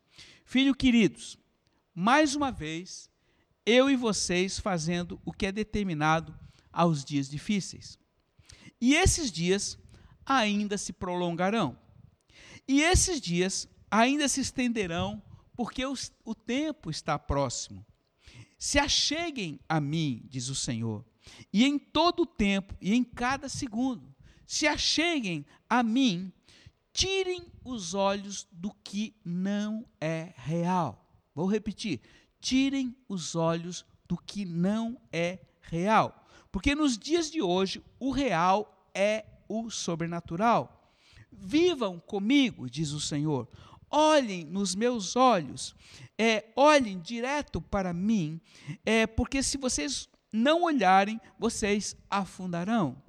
Filho 0.45 0.75
queridos, 0.75 1.39
mais 1.95 2.35
uma 2.35 2.51
vez, 2.51 3.09
eu 3.65 3.89
e 3.89 3.95
vocês 3.95 4.59
fazendo 4.59 5.21
o 5.25 5.33
que 5.33 5.47
é 5.47 5.53
determinado 5.53 6.37
aos 6.73 7.05
dias 7.05 7.29
difíceis. 7.31 7.97
E 8.81 8.97
esses 8.97 9.31
dias 9.31 9.79
ainda 10.27 10.77
se 10.77 10.93
prolongarão. 10.93 11.79
E 12.67 12.83
esses 12.83 13.21
dias 13.21 13.69
ainda 13.89 14.27
se 14.27 14.41
estenderão 14.41 15.23
porque 15.63 15.87
o, 15.87 16.35
tempo 16.35 16.91
está 16.91 17.17
próximo. 17.17 17.87
Se 18.59 18.81
acheguem 18.81 19.61
a 19.69 19.81
mim, 19.81 20.27
diz 20.29 20.49
o 20.49 20.57
Senhor, 20.57 21.07
e 21.53 21.65
em 21.65 21.79
todo 21.79 22.23
o 22.23 22.27
tempo 22.27 22.75
e 22.81 22.93
em 22.93 23.05
cada 23.05 23.49
segundo, 23.49 24.13
se 24.45 24.67
acheguem 24.67 25.47
a 25.71 25.81
mim, 25.85 26.33
tirem 26.93 27.47
os 27.65 27.95
olhos 27.95 28.45
do 28.51 28.75
que 28.83 29.15
não 29.25 29.87
é 30.01 30.35
real. 30.35 31.09
Vou 31.33 31.47
repetir: 31.47 32.01
tirem 32.41 32.93
os 33.09 33.37
olhos 33.37 33.87
do 34.09 34.17
que 34.17 34.45
não 34.45 35.01
é 35.13 35.39
real. 35.61 36.27
Porque 36.51 36.75
nos 36.75 36.99
dias 36.99 37.31
de 37.31 37.41
hoje, 37.41 37.81
o 38.01 38.11
real 38.11 38.91
é 38.93 39.25
o 39.49 39.71
sobrenatural. 39.71 40.93
Vivam 41.31 42.01
comigo, 42.01 42.69
diz 42.69 42.91
o 42.91 43.01
Senhor 43.01 43.49
olhem 43.93 44.45
nos 44.45 44.75
meus 44.75 45.15
olhos, 45.15 45.75
é, 46.19 46.51
olhem 46.57 46.99
direto 46.99 47.61
para 47.61 47.93
mim, 47.93 48.41
é, 48.85 49.07
porque 49.07 49.43
se 49.43 49.59
vocês 49.59 50.09
não 50.33 50.63
olharem, 50.63 51.21
vocês 51.39 51.95
afundarão. 52.09 53.01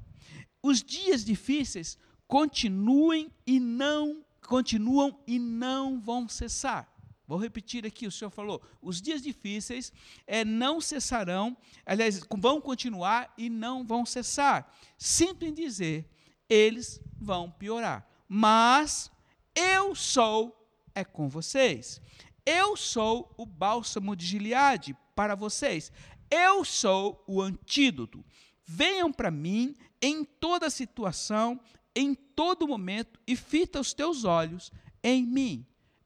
Os 0.62 0.84
dias 0.84 1.24
difíceis 1.24 1.98
continuem 2.28 3.32
e 3.48 3.60
não 3.60 4.24
continuam 4.48 5.18
e 5.26 5.40
não 5.40 6.00
vão 6.00 6.28
cessar. 6.28 6.92
Vou 7.26 7.38
repetir 7.38 7.86
aqui, 7.86 8.06
o 8.06 8.12
Senhor 8.12 8.30
falou: 8.30 8.62
os 8.82 9.02
dias 9.02 9.22
difíceis 9.22 9.92
é, 10.28 10.44
não 10.44 10.82
cessarão, 10.82 11.56
aliás, 11.86 12.20
vão 12.38 12.60
continuar 12.60 13.34
e 13.38 13.50
não 13.50 13.86
vão 13.86 14.06
cessar. 14.06 14.72
Sinto 14.98 15.46
em 15.46 15.54
dizer, 15.54 16.10
eles 16.50 17.02
vão 17.20 17.50
piorar. 17.50 18.06
Mas 18.28 19.10
eu 19.56 19.96
sou 19.96 20.63
é 20.96 21.04
com 21.04 21.28
vocês. 21.28 22.02
Eu 22.46 22.76
sou 22.76 23.34
o 23.38 23.46
bálsamo 23.46 24.16
de 24.16 24.26
Gileade 24.26 24.96
para 25.16 25.36
vocês. 25.36 25.92
Eu 26.30 26.66
sou 26.66 27.24
o 27.28 27.42
antídoto. 27.42 28.24
Venham 28.66 29.12
para 29.12 29.32
mim 29.32 29.76
em 30.02 30.24
toda 30.26 30.70
situação, 30.70 31.60
em 31.96 32.14
todo 32.14 32.68
momento, 32.68 33.20
e 33.26 33.36
fita 33.36 33.80
os 33.80 33.94
teus 33.94 34.24
olhos 34.24 34.72
em 35.04 35.26
mim. 35.26 35.66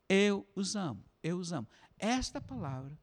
Eu 0.10 0.46
os 0.56 0.76
amo, 0.76 1.04
eu 1.24 1.38
os 1.38 1.52
amo. 1.52 1.68
Esta 1.98 2.40
palavra 2.40 2.98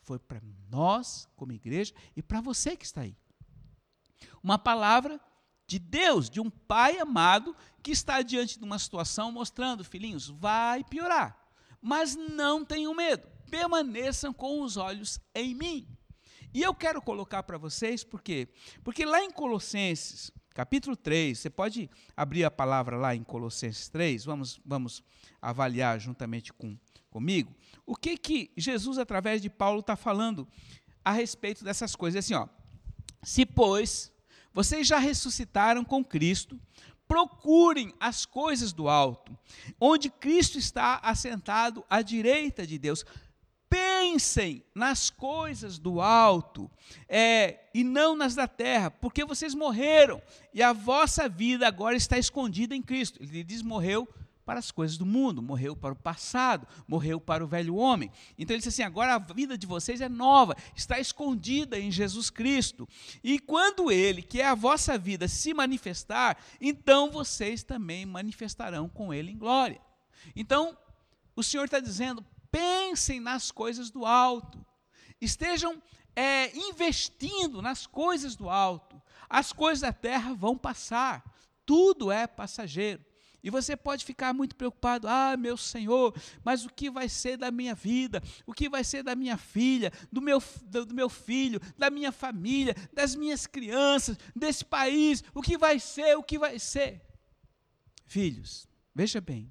foi 0.00 0.18
para 0.18 0.40
nós, 0.70 1.28
como 1.36 1.52
igreja, 1.52 1.92
e 2.14 2.22
para 2.22 2.40
você 2.40 2.76
que 2.76 2.84
está 2.84 3.02
aí. 3.02 3.16
Uma 4.42 4.58
palavra 4.58 5.20
de 5.66 5.78
Deus, 5.78 6.30
de 6.30 6.40
um 6.40 6.48
pai 6.48 6.98
amado 6.98 7.54
que 7.86 7.92
está 7.92 8.20
diante 8.20 8.58
de 8.58 8.64
uma 8.64 8.80
situação 8.80 9.30
mostrando, 9.30 9.84
filhinhos, 9.84 10.28
vai 10.28 10.82
piorar. 10.82 11.38
Mas 11.80 12.16
não 12.16 12.64
tenham 12.64 12.92
medo, 12.92 13.28
permaneçam 13.48 14.32
com 14.32 14.60
os 14.60 14.76
olhos 14.76 15.20
em 15.32 15.54
mim. 15.54 15.86
E 16.52 16.62
eu 16.62 16.74
quero 16.74 17.00
colocar 17.00 17.44
para 17.44 17.56
vocês, 17.56 18.02
por 18.02 18.20
quê? 18.20 18.48
Porque 18.82 19.04
lá 19.04 19.22
em 19.22 19.30
Colossenses, 19.30 20.32
capítulo 20.50 20.96
3, 20.96 21.38
você 21.38 21.48
pode 21.48 21.88
abrir 22.16 22.42
a 22.42 22.50
palavra 22.50 22.96
lá 22.96 23.14
em 23.14 23.22
Colossenses 23.22 23.88
3, 23.88 24.24
vamos, 24.24 24.60
vamos 24.64 25.00
avaliar 25.40 26.00
juntamente 26.00 26.52
com, 26.52 26.76
comigo, 27.08 27.54
o 27.86 27.94
que 27.94 28.16
que 28.16 28.50
Jesus, 28.56 28.98
através 28.98 29.40
de 29.40 29.48
Paulo, 29.48 29.78
está 29.78 29.94
falando 29.94 30.48
a 31.04 31.12
respeito 31.12 31.62
dessas 31.62 31.94
coisas. 31.94 32.24
Assim, 32.24 32.34
ó, 32.34 32.48
se, 33.22 33.46
pois, 33.46 34.12
vocês 34.56 34.86
já 34.86 34.98
ressuscitaram 34.98 35.84
com 35.84 36.02
Cristo. 36.02 36.58
Procurem 37.08 37.94
as 38.00 38.26
coisas 38.26 38.72
do 38.72 38.88
alto, 38.88 39.36
onde 39.80 40.10
Cristo 40.10 40.58
está 40.58 41.00
assentado 41.02 41.84
à 41.88 42.02
direita 42.02 42.66
de 42.66 42.78
Deus. 42.78 43.04
Pensem 43.68 44.64
nas 44.74 45.10
coisas 45.10 45.78
do 45.78 46.00
alto 46.00 46.70
é, 47.08 47.60
e 47.74 47.82
não 47.82 48.14
nas 48.14 48.34
da 48.34 48.46
terra, 48.46 48.90
porque 48.90 49.24
vocês 49.24 49.54
morreram 49.54 50.22
e 50.54 50.62
a 50.62 50.72
vossa 50.72 51.28
vida 51.28 51.66
agora 51.66 51.96
está 51.96 52.16
escondida 52.16 52.74
em 52.74 52.82
Cristo. 52.82 53.20
Ele 53.22 53.42
diz: 53.42 53.62
morreu 53.62 54.08
para 54.46 54.60
as 54.60 54.70
coisas 54.70 54.96
do 54.96 55.04
mundo, 55.04 55.42
morreu 55.42 55.74
para 55.74 55.92
o 55.92 55.96
passado, 55.96 56.68
morreu 56.86 57.20
para 57.20 57.44
o 57.44 57.48
velho 57.48 57.74
homem. 57.74 58.12
Então 58.38 58.54
ele 58.54 58.60
disse 58.60 58.68
assim: 58.68 58.84
agora 58.84 59.16
a 59.16 59.18
vida 59.18 59.58
de 59.58 59.66
vocês 59.66 60.00
é 60.00 60.08
nova, 60.08 60.56
está 60.74 61.00
escondida 61.00 61.76
em 61.76 61.90
Jesus 61.90 62.30
Cristo. 62.30 62.88
E 63.24 63.40
quando 63.40 63.90
ele, 63.90 64.22
que 64.22 64.40
é 64.40 64.46
a 64.46 64.54
vossa 64.54 64.96
vida, 64.96 65.26
se 65.26 65.52
manifestar, 65.52 66.38
então 66.60 67.10
vocês 67.10 67.64
também 67.64 68.06
manifestarão 68.06 68.88
com 68.88 69.12
ele 69.12 69.32
em 69.32 69.36
glória. 69.36 69.80
Então, 70.36 70.78
o 71.34 71.42
Senhor 71.42 71.64
está 71.64 71.80
dizendo: 71.80 72.24
pensem 72.48 73.18
nas 73.18 73.50
coisas 73.50 73.90
do 73.90 74.06
alto, 74.06 74.64
estejam 75.20 75.82
é, 76.14 76.56
investindo 76.56 77.60
nas 77.60 77.84
coisas 77.84 78.36
do 78.36 78.48
alto. 78.48 79.02
As 79.28 79.52
coisas 79.52 79.80
da 79.80 79.92
terra 79.92 80.34
vão 80.34 80.56
passar, 80.56 81.24
tudo 81.64 82.12
é 82.12 82.28
passageiro. 82.28 83.04
E 83.46 83.50
você 83.50 83.76
pode 83.76 84.04
ficar 84.04 84.34
muito 84.34 84.56
preocupado: 84.56 85.06
ah, 85.06 85.36
meu 85.36 85.56
Senhor, 85.56 86.12
mas 86.42 86.64
o 86.64 86.68
que 86.68 86.90
vai 86.90 87.08
ser 87.08 87.36
da 87.36 87.48
minha 87.48 87.76
vida? 87.76 88.20
O 88.44 88.52
que 88.52 88.68
vai 88.68 88.82
ser 88.82 89.04
da 89.04 89.14
minha 89.14 89.36
filha, 89.36 89.92
do 90.10 90.20
meu, 90.20 90.42
do 90.64 90.92
meu 90.92 91.08
filho, 91.08 91.60
da 91.78 91.88
minha 91.88 92.10
família, 92.10 92.74
das 92.92 93.14
minhas 93.14 93.46
crianças, 93.46 94.18
desse 94.34 94.64
país? 94.64 95.22
O 95.32 95.40
que 95.40 95.56
vai 95.56 95.78
ser? 95.78 96.16
O 96.16 96.24
que 96.24 96.40
vai 96.40 96.58
ser? 96.58 97.00
Filhos, 98.04 98.66
veja 98.92 99.20
bem, 99.20 99.48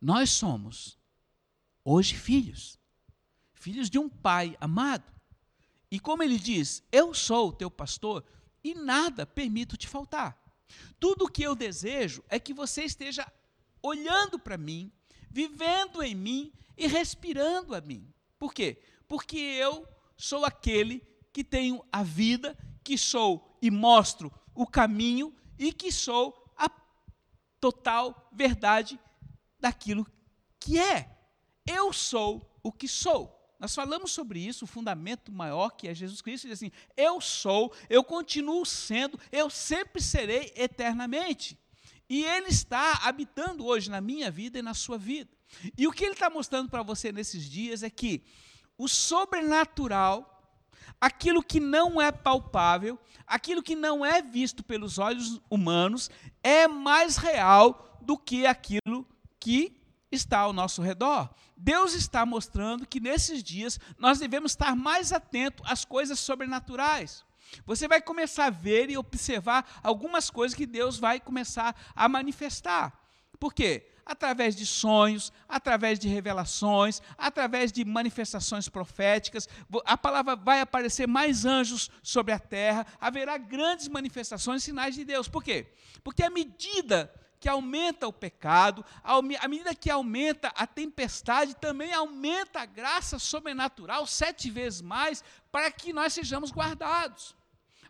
nós 0.00 0.30
somos 0.30 0.98
hoje 1.84 2.14
filhos, 2.14 2.78
filhos 3.52 3.90
de 3.90 3.98
um 3.98 4.08
pai 4.08 4.56
amado. 4.58 5.12
E 5.90 6.00
como 6.00 6.22
ele 6.22 6.38
diz, 6.38 6.82
eu 6.90 7.12
sou 7.12 7.50
o 7.50 7.52
teu 7.52 7.70
pastor 7.70 8.24
e 8.62 8.74
nada 8.74 9.26
permito 9.26 9.76
te 9.76 9.86
faltar. 9.86 10.42
Tudo 10.98 11.24
o 11.24 11.30
que 11.30 11.42
eu 11.42 11.54
desejo 11.54 12.24
é 12.28 12.38
que 12.38 12.54
você 12.54 12.84
esteja 12.84 13.30
olhando 13.82 14.38
para 14.38 14.56
mim, 14.56 14.90
vivendo 15.30 16.02
em 16.02 16.14
mim 16.14 16.52
e 16.76 16.86
respirando 16.86 17.74
a 17.74 17.80
mim. 17.80 18.12
Por 18.38 18.52
quê? 18.52 18.82
Porque 19.06 19.36
eu 19.36 19.86
sou 20.16 20.44
aquele 20.44 21.06
que 21.32 21.44
tenho 21.44 21.84
a 21.92 22.02
vida, 22.02 22.56
que 22.82 22.96
sou 22.96 23.58
e 23.60 23.70
mostro 23.70 24.32
o 24.54 24.66
caminho 24.66 25.34
e 25.58 25.72
que 25.72 25.90
sou 25.90 26.52
a 26.56 26.70
total 27.60 28.30
verdade 28.32 28.98
daquilo 29.58 30.06
que 30.60 30.78
é. 30.78 31.10
Eu 31.66 31.92
sou 31.92 32.58
o 32.62 32.72
que 32.72 32.88
sou. 32.88 33.43
Nós 33.58 33.74
falamos 33.74 34.12
sobre 34.12 34.40
isso, 34.40 34.64
o 34.64 34.68
fundamento 34.68 35.32
maior 35.32 35.70
que 35.70 35.88
é 35.88 35.94
Jesus 35.94 36.20
Cristo, 36.20 36.48
diz 36.48 36.58
assim: 36.58 36.72
eu 36.96 37.20
sou, 37.20 37.72
eu 37.88 38.02
continuo 38.02 38.64
sendo, 38.66 39.18
eu 39.30 39.48
sempre 39.48 40.02
serei 40.02 40.52
eternamente. 40.56 41.58
E 42.08 42.24
Ele 42.24 42.48
está 42.48 43.00
habitando 43.04 43.64
hoje 43.64 43.90
na 43.90 44.00
minha 44.00 44.30
vida 44.30 44.58
e 44.58 44.62
na 44.62 44.74
sua 44.74 44.98
vida. 44.98 45.30
E 45.76 45.86
o 45.86 45.92
que 45.92 46.04
Ele 46.04 46.12
está 46.12 46.28
mostrando 46.28 46.68
para 46.68 46.82
você 46.82 47.12
nesses 47.12 47.44
dias 47.44 47.82
é 47.82 47.90
que 47.90 48.22
o 48.76 48.88
sobrenatural, 48.88 50.42
aquilo 51.00 51.42
que 51.42 51.60
não 51.60 52.00
é 52.00 52.10
palpável, 52.12 52.98
aquilo 53.26 53.62
que 53.62 53.74
não 53.74 54.04
é 54.04 54.20
visto 54.20 54.62
pelos 54.62 54.98
olhos 54.98 55.40
humanos, 55.48 56.10
é 56.42 56.66
mais 56.68 57.16
real 57.16 57.98
do 58.02 58.18
que 58.18 58.46
aquilo 58.46 59.06
que 59.40 59.83
está 60.14 60.38
ao 60.38 60.52
nosso 60.52 60.80
redor. 60.82 61.28
Deus 61.56 61.94
está 61.94 62.24
mostrando 62.24 62.86
que 62.86 63.00
nesses 63.00 63.42
dias 63.42 63.78
nós 63.98 64.18
devemos 64.18 64.52
estar 64.52 64.74
mais 64.74 65.12
atentos 65.12 65.64
às 65.68 65.84
coisas 65.84 66.18
sobrenaturais. 66.18 67.24
Você 67.64 67.86
vai 67.86 68.00
começar 68.00 68.46
a 68.46 68.50
ver 68.50 68.90
e 68.90 68.96
observar 68.96 69.80
algumas 69.82 70.30
coisas 70.30 70.56
que 70.56 70.66
Deus 70.66 70.98
vai 70.98 71.20
começar 71.20 71.76
a 71.94 72.08
manifestar. 72.08 72.92
Por 73.38 73.52
quê? 73.52 73.90
Através 74.06 74.54
de 74.54 74.66
sonhos, 74.66 75.32
através 75.48 75.98
de 75.98 76.08
revelações, 76.08 77.00
através 77.16 77.72
de 77.72 77.84
manifestações 77.84 78.68
proféticas, 78.68 79.48
a 79.84 79.96
palavra 79.96 80.36
vai 80.36 80.60
aparecer 80.60 81.06
mais 81.06 81.44
anjos 81.44 81.90
sobre 82.02 82.32
a 82.32 82.38
terra, 82.38 82.86
haverá 83.00 83.38
grandes 83.38 83.88
manifestações 83.88 84.62
e 84.62 84.64
sinais 84.66 84.94
de 84.94 85.04
Deus. 85.04 85.28
Por 85.28 85.42
quê? 85.42 85.72
Porque 86.02 86.22
à 86.22 86.28
medida 86.28 87.10
que 87.44 87.48
aumenta 87.50 88.08
o 88.08 88.12
pecado, 88.12 88.82
à 89.02 89.20
medida 89.20 89.74
que 89.74 89.90
aumenta 89.90 90.48
a 90.56 90.66
tempestade, 90.66 91.54
também 91.54 91.92
aumenta 91.92 92.60
a 92.60 92.64
graça 92.64 93.18
sobrenatural 93.18 94.06
sete 94.06 94.50
vezes 94.50 94.80
mais 94.80 95.22
para 95.52 95.70
que 95.70 95.92
nós 95.92 96.14
sejamos 96.14 96.50
guardados. 96.50 97.36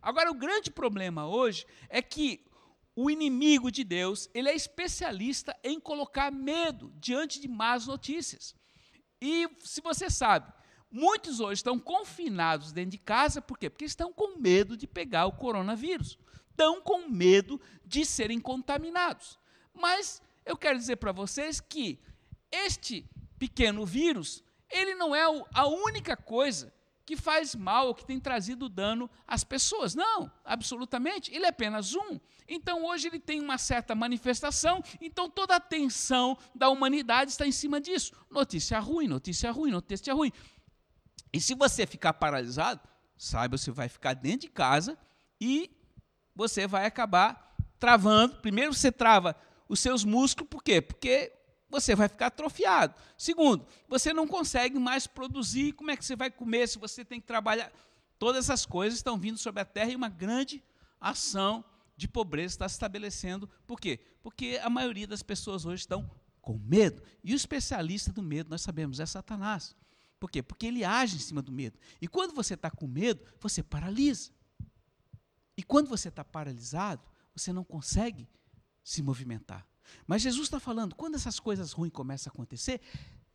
Agora, 0.03 0.29
o 0.29 0.35
grande 0.35 0.73
problema 0.73 1.29
hoje 1.29 1.65
é 1.89 2.03
que 2.03 2.45
o 2.97 3.09
inimigo 3.09 3.71
de 3.71 3.85
Deus, 3.85 4.29
ele 4.35 4.49
é 4.49 4.57
especialista 4.57 5.57
em 5.63 5.79
colocar 5.79 6.33
medo 6.33 6.93
diante 6.97 7.41
de 7.41 7.47
más 7.47 7.87
notícias. 7.87 8.57
E 9.23 9.49
se 9.61 9.81
você 9.81 10.11
sabe, 10.11 10.53
muitos 10.91 11.39
hoje 11.39 11.61
estão 11.61 11.79
confinados 11.79 12.73
dentro 12.73 12.91
de 12.91 12.99
casa, 12.99 13.41
por 13.41 13.57
quê? 13.57 13.71
Porque 13.71 13.85
estão 13.85 14.13
com 14.13 14.37
medo 14.37 14.77
de 14.77 14.89
pegar 14.89 15.27
o 15.27 15.37
coronavírus. 15.37 16.19
Estão 16.51 16.81
com 16.81 17.09
medo 17.09 17.61
de 17.87 18.05
serem 18.05 18.41
contaminados. 18.41 19.44
Mas 19.75 20.23
eu 20.47 20.57
quero 20.57 20.79
dizer 20.79 20.97
para 20.97 21.13
vocês 21.13 21.61
que 21.61 21.99
este 22.51 23.09
pequeno 23.39 23.85
vírus, 23.85 24.43
ele 24.71 24.95
não 24.95 25.15
é 25.15 25.23
a 25.53 25.67
única 25.67 26.17
coisa 26.17 26.73
que 27.05 27.17
faz 27.17 27.55
mal 27.55 27.89
ou 27.89 27.95
que 27.95 28.05
tem 28.05 28.19
trazido 28.19 28.69
dano 28.69 29.11
às 29.27 29.45
pessoas. 29.45 29.95
Não, 29.95 30.31
absolutamente. 30.45 31.35
Ele 31.35 31.45
é 31.45 31.49
apenas 31.49 31.95
um. 31.95 32.19
Então 32.49 32.85
hoje 32.87 33.09
ele 33.09 33.19
tem 33.19 33.41
uma 33.41 33.59
certa 33.59 33.95
manifestação, 33.95 34.83
então 35.01 35.29
toda 35.29 35.55
a 35.55 35.59
atenção 35.59 36.37
da 36.55 36.69
humanidade 36.69 37.31
está 37.31 37.47
em 37.47 37.53
cima 37.53 37.81
disso. 37.81 38.13
Notícia 38.31 38.79
ruim, 38.79 39.07
notícia 39.07 39.51
ruim, 39.51 39.71
notícia 39.71 40.15
ruim. 40.15 40.33
E 41.33 41.41
se 41.41 41.55
você 41.55 41.87
ficar 41.87 42.15
paralisado, 42.15 42.81
saiba, 43.19 43.59
você 43.59 43.71
vai 43.71 43.89
ficar 43.89 44.15
dentro 44.15 44.41
de 44.41 44.49
casa 44.49 44.97
e 45.41 45.71
você 46.35 46.67
vai 46.67 46.87
acabar 46.87 47.55
travando. 47.79 48.37
Primeiro 48.37 48.73
você 48.73 48.91
trava 48.91 49.37
os 49.69 49.81
seus 49.81 50.05
músculos, 50.05 50.49
por 50.49 50.63
quê? 50.63 50.81
Porque 50.81 51.33
você 51.69 51.95
vai 51.95 52.09
ficar 52.09 52.27
atrofiado. 52.27 52.95
Segundo, 53.19 53.67
você 53.89 54.13
não 54.13 54.27
consegue 54.27 54.79
mais 54.79 55.07
produzir. 55.07 55.73
Como 55.73 55.91
é 55.91 55.97
que 55.97 56.05
você 56.05 56.15
vai 56.15 56.31
comer 56.31 56.69
se 56.69 56.79
você 56.79 57.05
tem 57.05 57.21
que 57.21 57.27
trabalhar? 57.27 57.73
Todas 58.19 58.45
essas 58.45 58.65
coisas 58.65 58.99
estão 58.99 59.19
vindo 59.19 59.39
sobre 59.39 59.61
a 59.61 59.65
terra 59.65 59.91
e 59.91 59.97
uma 59.97 60.09
grande 60.09 60.63
ação 61.01 61.65
de 61.97 62.09
pobreza 62.09 62.55
está 62.55 62.69
se 62.69 62.75
estabelecendo. 62.75 63.49
Por 63.67 63.81
quê? 63.81 63.99
Porque 64.23 64.61
a 64.63 64.71
maioria 64.71 65.07
das 65.07 65.23
pessoas 65.23 65.65
hoje 65.65 65.83
estão 65.83 66.09
com 66.41 66.59
medo. 66.59 67.03
E 67.23 67.33
o 67.33 67.37
especialista 67.37 68.13
do 68.13 68.23
medo, 68.23 68.51
nós 68.51 68.63
sabemos, 68.63 69.01
é 69.01 69.07
Satanás. 69.07 69.75
Por 70.21 70.31
quê? 70.31 70.43
Porque 70.43 70.67
ele 70.67 70.85
age 70.85 71.17
em 71.17 71.21
cima 71.21 71.43
do 71.43 71.53
medo. 71.53 71.79
E 72.01 72.07
quando 72.07 72.35
você 72.35 72.55
está 72.55 72.71
com 72.71 72.87
medo, 72.87 73.21
você 73.41 73.63
paralisa. 73.63 74.31
E 75.57 75.63
quando 75.63 75.89
você 75.89 76.09
está 76.09 76.25
paralisado, 76.25 77.03
você 77.35 77.53
não 77.53 77.65
consegue 77.65 78.29
se 78.85 79.03
movimentar. 79.03 79.67
Mas 80.07 80.23
Jesus 80.23 80.47
está 80.47 80.61
falando, 80.61 80.95
quando 80.95 81.15
essas 81.15 81.41
coisas 81.41 81.73
ruins 81.73 81.93
começam 81.93 82.31
a 82.31 82.35
acontecer, 82.35 82.81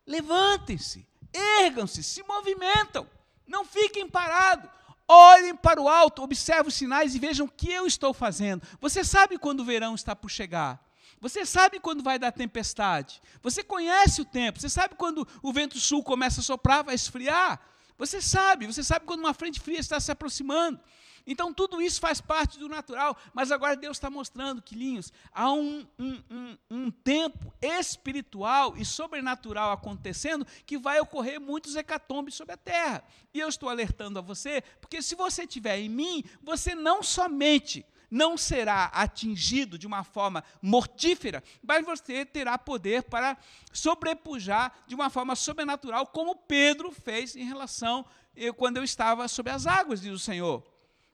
levantem-se, 0.06 1.06
ergam-se, 1.32 2.02
se 2.02 2.22
movimentam, 2.22 3.06
não 3.46 3.64
fiquem 3.64 4.08
parados, 4.08 4.70
olhem 5.08 5.56
para 5.56 5.80
o 5.80 5.88
alto, 5.88 6.22
observem 6.22 6.68
os 6.68 6.74
sinais 6.74 7.14
e 7.14 7.18
vejam 7.18 7.46
o 7.46 7.50
que 7.50 7.70
eu 7.70 7.86
estou 7.86 8.14
fazendo. 8.14 8.62
Você 8.80 9.02
sabe 9.02 9.36
quando 9.36 9.60
o 9.60 9.64
verão 9.64 9.94
está 9.94 10.14
por 10.14 10.30
chegar. 10.30 10.88
Você 11.20 11.44
sabe 11.44 11.78
quando 11.80 12.02
vai 12.02 12.18
dar 12.18 12.32
tempestade. 12.32 13.20
Você 13.42 13.62
conhece 13.62 14.22
o 14.22 14.24
tempo. 14.24 14.58
Você 14.58 14.70
sabe 14.70 14.94
quando 14.94 15.26
o 15.42 15.52
vento 15.52 15.78
sul 15.78 16.02
começa 16.02 16.40
a 16.40 16.44
soprar, 16.44 16.84
vai 16.84 16.94
esfriar. 16.94 17.60
Você 17.98 18.22
sabe, 18.22 18.66
você 18.66 18.82
sabe 18.82 19.04
quando 19.04 19.20
uma 19.20 19.34
frente 19.34 19.60
fria 19.60 19.78
está 19.78 20.00
se 20.00 20.10
aproximando. 20.10 20.80
Então 21.26 21.52
tudo 21.52 21.80
isso 21.80 22.00
faz 22.00 22.20
parte 22.20 22.58
do 22.58 22.68
natural, 22.68 23.16
mas 23.32 23.52
agora 23.52 23.76
Deus 23.76 23.96
está 23.96 24.10
mostrando, 24.10 24.62
Quilinhos, 24.62 25.12
há 25.32 25.52
um, 25.52 25.86
um, 25.98 26.22
um, 26.30 26.58
um, 26.70 26.90
tempo 26.90 27.52
espiritual 27.60 28.76
e 28.76 28.84
sobrenatural 28.84 29.72
acontecendo 29.72 30.46
que 30.66 30.78
vai 30.78 31.00
ocorrer 31.00 31.40
muitos 31.40 31.76
hecatombes 31.76 32.34
sobre 32.34 32.54
a 32.54 32.58
terra. 32.58 33.04
E 33.32 33.40
eu 33.40 33.48
estou 33.48 33.68
alertando 33.68 34.18
a 34.18 34.22
você, 34.22 34.62
porque 34.80 35.02
se 35.02 35.14
você 35.14 35.42
estiver 35.42 35.78
em 35.78 35.88
mim, 35.88 36.24
você 36.42 36.74
não 36.74 37.02
somente 37.02 37.84
não 38.10 38.36
será 38.36 38.86
atingido 38.86 39.78
de 39.78 39.86
uma 39.86 40.02
forma 40.02 40.42
mortífera, 40.60 41.44
mas 41.62 41.86
você 41.86 42.26
terá 42.26 42.58
poder 42.58 43.04
para 43.04 43.38
sobrepujar 43.72 44.82
de 44.86 44.96
uma 44.96 45.08
forma 45.08 45.36
sobrenatural, 45.36 46.08
como 46.08 46.34
Pedro 46.34 46.90
fez 46.90 47.36
em 47.36 47.44
relação 47.44 48.04
eu, 48.34 48.54
quando 48.54 48.78
eu 48.78 48.84
estava 48.84 49.28
sobre 49.28 49.52
as 49.52 49.66
águas, 49.66 50.00
diz 50.00 50.12
o 50.12 50.18
Senhor. 50.18 50.64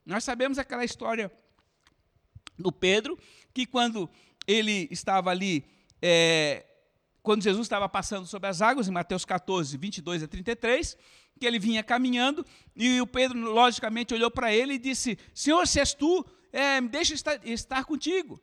Nós 0.07 0.23
sabemos 0.23 0.57
aquela 0.57 0.85
história 0.85 1.31
do 2.57 2.71
Pedro, 2.71 3.19
que 3.53 3.66
quando 3.66 4.09
ele 4.47 4.88
estava 4.90 5.31
ali, 5.31 5.66
é, 6.01 6.64
quando 7.23 7.42
Jesus 7.42 7.66
estava 7.66 7.88
passando 7.88 8.27
sobre 8.27 8.49
as 8.49 8.62
águas, 8.62 8.87
em 8.87 8.92
Mateus 8.92 9.25
14, 9.25 9.77
22 9.77 10.23
a 10.23 10.29
33, 10.29 10.97
que 11.40 11.47
ele 11.47 11.59
vinha 11.59 11.83
caminhando, 11.83 12.47
e 12.75 13.01
o 13.01 13.07
Pedro, 13.07 13.38
logicamente, 13.53 14.14
olhou 14.14 14.31
para 14.31 14.55
ele 14.55 14.75
e 14.75 14.79
disse: 14.79 15.19
Senhor, 15.35 15.66
se 15.66 15.81
és 15.81 15.92
tu, 15.92 16.25
é, 16.53 16.81
deixa 16.81 17.12
estar, 17.12 17.45
estar 17.47 17.85
contigo. 17.85 18.40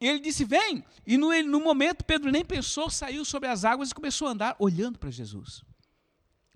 E 0.00 0.06
ele 0.06 0.20
disse: 0.20 0.44
Vem. 0.44 0.84
E 1.06 1.16
no, 1.16 1.32
no 1.44 1.60
momento, 1.60 2.04
Pedro 2.04 2.30
nem 2.30 2.44
pensou, 2.44 2.90
saiu 2.90 3.24
sobre 3.24 3.48
as 3.48 3.64
águas 3.64 3.90
e 3.90 3.94
começou 3.94 4.28
a 4.28 4.32
andar 4.32 4.56
olhando 4.58 4.98
para 4.98 5.10
Jesus. 5.10 5.64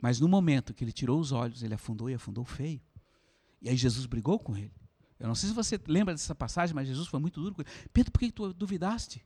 Mas 0.00 0.20
no 0.20 0.28
momento 0.28 0.74
que 0.74 0.84
ele 0.84 0.92
tirou 0.92 1.18
os 1.18 1.32
olhos, 1.32 1.62
ele 1.62 1.74
afundou 1.74 2.10
e 2.10 2.14
afundou 2.14 2.44
feio. 2.44 2.80
E 3.60 3.68
aí 3.68 3.76
Jesus 3.76 4.06
brigou 4.06 4.38
com 4.38 4.56
ele. 4.56 4.72
Eu 5.18 5.28
não 5.28 5.34
sei 5.34 5.50
se 5.50 5.54
você 5.54 5.78
lembra 5.86 6.14
dessa 6.14 6.34
passagem, 6.34 6.74
mas 6.74 6.88
Jesus 6.88 7.06
foi 7.06 7.20
muito 7.20 7.40
duro 7.40 7.54
com 7.54 7.62
ele. 7.62 7.70
Pedro, 7.92 8.10
por 8.10 8.18
que 8.18 8.32
tu 8.32 8.52
duvidaste? 8.54 9.24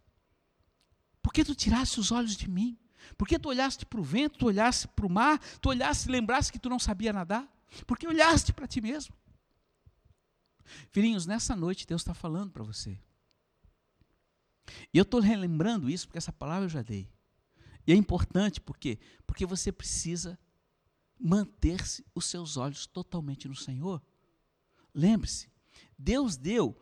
Por 1.22 1.32
que 1.32 1.44
tu 1.44 1.54
tiraste 1.54 2.00
os 2.00 2.10
olhos 2.10 2.36
de 2.36 2.50
mim? 2.50 2.78
Por 3.16 3.28
que 3.28 3.38
tu 3.38 3.48
olhaste 3.48 3.86
para 3.86 4.00
o 4.00 4.02
vento, 4.02 4.38
tu 4.38 4.46
olhaste 4.46 4.88
para 4.88 5.06
o 5.06 5.10
mar, 5.10 5.38
tu 5.60 5.68
olhaste 5.68 6.08
e 6.08 6.12
lembraste 6.12 6.52
que 6.52 6.58
tu 6.58 6.68
não 6.68 6.78
sabia 6.78 7.12
nadar? 7.12 7.48
Por 7.86 7.98
que 7.98 8.06
olhaste 8.06 8.52
para 8.52 8.66
ti 8.66 8.80
mesmo? 8.80 9.14
Filhinhos, 10.90 11.26
nessa 11.26 11.54
noite 11.54 11.86
Deus 11.86 12.00
está 12.00 12.14
falando 12.14 12.50
para 12.50 12.64
você. 12.64 12.98
E 14.92 14.98
eu 14.98 15.02
estou 15.02 15.20
relembrando 15.20 15.90
isso 15.90 16.06
porque 16.06 16.18
essa 16.18 16.32
palavra 16.32 16.64
eu 16.64 16.70
já 16.70 16.82
dei. 16.82 17.08
E 17.86 17.92
é 17.92 17.94
importante 17.94 18.60
por 18.60 18.78
quê? 18.78 18.98
Porque 19.26 19.44
você 19.44 19.70
precisa 19.70 20.38
manter-se 21.20 22.04
os 22.14 22.24
seus 22.24 22.56
olhos 22.56 22.86
totalmente 22.86 23.46
no 23.46 23.54
Senhor. 23.54 24.02
Lembre-se, 24.94 25.50
Deus 25.98 26.36
deu 26.36 26.78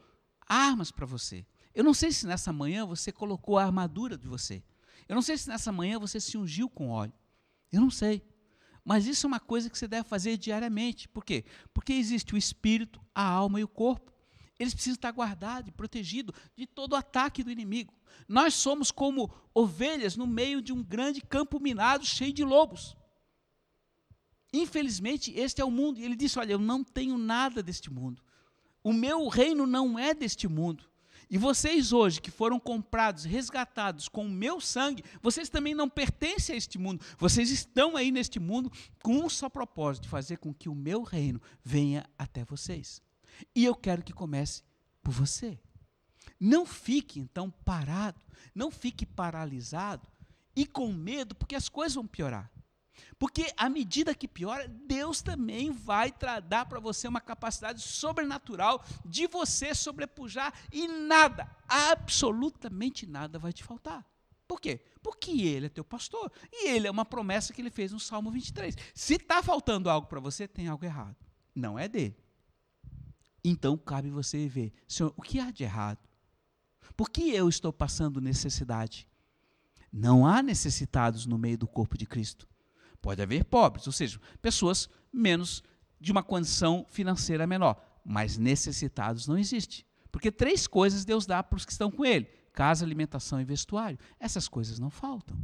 armas 0.46 0.90
para 0.90 1.06
você. 1.06 1.46
Eu 1.74 1.82
não 1.82 1.94
sei 1.94 2.12
se 2.12 2.26
nessa 2.26 2.52
manhã 2.52 2.84
você 2.84 3.10
colocou 3.10 3.58
a 3.58 3.64
armadura 3.64 4.18
de 4.18 4.26
você. 4.26 4.62
Eu 5.08 5.14
não 5.14 5.22
sei 5.22 5.38
se 5.38 5.48
nessa 5.48 5.72
manhã 5.72 5.98
você 5.98 6.20
se 6.20 6.36
ungiu 6.36 6.68
com 6.68 6.90
óleo. 6.90 7.12
Eu 7.72 7.80
não 7.80 7.90
sei. 7.90 8.22
Mas 8.84 9.06
isso 9.06 9.26
é 9.26 9.28
uma 9.28 9.40
coisa 9.40 9.70
que 9.70 9.78
você 9.78 9.88
deve 9.88 10.08
fazer 10.08 10.36
diariamente. 10.36 11.08
Por 11.08 11.24
quê? 11.24 11.44
Porque 11.72 11.92
existe 11.92 12.34
o 12.34 12.38
espírito, 12.38 13.00
a 13.14 13.24
alma 13.24 13.60
e 13.60 13.64
o 13.64 13.68
corpo. 13.68 14.12
Eles 14.58 14.74
precisam 14.74 14.94
estar 14.94 15.10
guardados 15.10 15.68
e 15.68 15.72
protegidos 15.72 16.34
de 16.56 16.66
todo 16.66 16.94
ataque 16.94 17.42
do 17.42 17.50
inimigo. 17.50 17.92
Nós 18.28 18.54
somos 18.54 18.90
como 18.90 19.32
ovelhas 19.54 20.16
no 20.16 20.26
meio 20.26 20.60
de 20.60 20.72
um 20.72 20.82
grande 20.82 21.20
campo 21.20 21.58
minado 21.58 22.04
cheio 22.04 22.32
de 22.32 22.44
lobos. 22.44 22.96
Infelizmente, 24.52 25.32
este 25.34 25.60
é 25.60 25.64
o 25.64 25.70
mundo. 25.70 25.98
E 25.98 26.04
ele 26.04 26.16
disse: 26.16 26.38
Olha, 26.38 26.52
eu 26.52 26.58
não 26.58 26.84
tenho 26.84 27.16
nada 27.16 27.62
deste 27.62 27.90
mundo. 27.90 28.22
O 28.84 28.92
meu 28.92 29.28
reino 29.28 29.66
não 29.66 29.98
é 29.98 30.12
deste 30.12 30.46
mundo. 30.46 30.84
E 31.30 31.38
vocês 31.38 31.94
hoje 31.94 32.20
que 32.20 32.30
foram 32.30 32.60
comprados, 32.60 33.24
resgatados 33.24 34.06
com 34.06 34.26
o 34.26 34.30
meu 34.30 34.60
sangue, 34.60 35.02
vocês 35.22 35.48
também 35.48 35.74
não 35.74 35.88
pertencem 35.88 36.54
a 36.54 36.58
este 36.58 36.78
mundo. 36.78 37.02
Vocês 37.16 37.50
estão 37.50 37.96
aí 37.96 38.12
neste 38.12 38.38
mundo 38.38 38.70
com 39.02 39.16
um 39.16 39.30
só 39.30 39.48
propósito, 39.48 40.02
de 40.02 40.10
fazer 40.10 40.36
com 40.36 40.52
que 40.52 40.68
o 40.68 40.74
meu 40.74 41.02
reino 41.02 41.40
venha 41.64 42.04
até 42.18 42.44
vocês. 42.44 43.00
E 43.54 43.64
eu 43.64 43.74
quero 43.74 44.02
que 44.02 44.12
comece 44.12 44.62
por 45.02 45.10
você. 45.10 45.58
Não 46.38 46.66
fique 46.66 47.18
então 47.18 47.50
parado, 47.64 48.20
não 48.54 48.70
fique 48.70 49.06
paralisado 49.06 50.06
e 50.54 50.66
com 50.66 50.92
medo, 50.92 51.34
porque 51.34 51.56
as 51.56 51.66
coisas 51.66 51.94
vão 51.94 52.06
piorar. 52.06 52.51
Porque 53.18 53.52
à 53.56 53.68
medida 53.68 54.14
que 54.14 54.26
piora, 54.26 54.68
Deus 54.68 55.22
também 55.22 55.70
vai 55.70 56.12
dar 56.48 56.66
para 56.66 56.80
você 56.80 57.06
uma 57.06 57.20
capacidade 57.20 57.80
sobrenatural 57.80 58.84
de 59.04 59.26
você 59.26 59.74
sobrepujar 59.74 60.52
e 60.72 60.88
nada, 60.88 61.50
absolutamente 61.68 63.06
nada 63.06 63.38
vai 63.38 63.52
te 63.52 63.62
faltar. 63.64 64.06
Por 64.46 64.60
quê? 64.60 64.80
Porque 65.02 65.30
ele 65.30 65.66
é 65.66 65.68
teu 65.70 65.84
pastor. 65.84 66.30
E 66.52 66.68
ele 66.68 66.86
é 66.86 66.90
uma 66.90 67.06
promessa 67.06 67.52
que 67.52 67.62
ele 67.62 67.70
fez 67.70 67.90
no 67.92 67.98
Salmo 67.98 68.30
23. 68.30 68.76
Se 68.94 69.14
está 69.14 69.42
faltando 69.42 69.88
algo 69.88 70.06
para 70.06 70.20
você, 70.20 70.46
tem 70.46 70.68
algo 70.68 70.84
errado. 70.84 71.16
Não 71.54 71.78
é 71.78 71.88
dele. 71.88 72.16
Então 73.44 73.76
cabe 73.76 74.10
você 74.10 74.46
ver, 74.46 74.72
Senhor, 74.86 75.12
o 75.16 75.22
que 75.22 75.40
há 75.40 75.50
de 75.50 75.64
errado? 75.64 75.98
Por 76.96 77.10
que 77.10 77.30
eu 77.30 77.48
estou 77.48 77.72
passando 77.72 78.20
necessidade? 78.20 79.08
Não 79.92 80.26
há 80.26 80.42
necessitados 80.42 81.26
no 81.26 81.38
meio 81.38 81.58
do 81.58 81.66
corpo 81.66 81.96
de 81.96 82.06
Cristo. 82.06 82.48
Pode 83.02 83.20
haver 83.20 83.44
pobres, 83.44 83.86
ou 83.86 83.92
seja, 83.92 84.20
pessoas 84.40 84.88
menos 85.12 85.62
de 86.00 86.12
uma 86.12 86.22
condição 86.22 86.86
financeira 86.88 87.46
menor, 87.46 87.76
mas 88.04 88.38
necessitados 88.38 89.26
não 89.26 89.36
existe. 89.36 89.84
Porque 90.10 90.30
três 90.30 90.66
coisas 90.66 91.04
Deus 91.04 91.26
dá 91.26 91.42
para 91.42 91.56
os 91.56 91.64
que 91.64 91.72
estão 91.72 91.90
com 91.90 92.04
ele: 92.04 92.28
casa, 92.52 92.84
alimentação 92.84 93.40
e 93.40 93.44
vestuário. 93.44 93.98
Essas 94.20 94.46
coisas 94.46 94.78
não 94.78 94.88
faltam. 94.88 95.36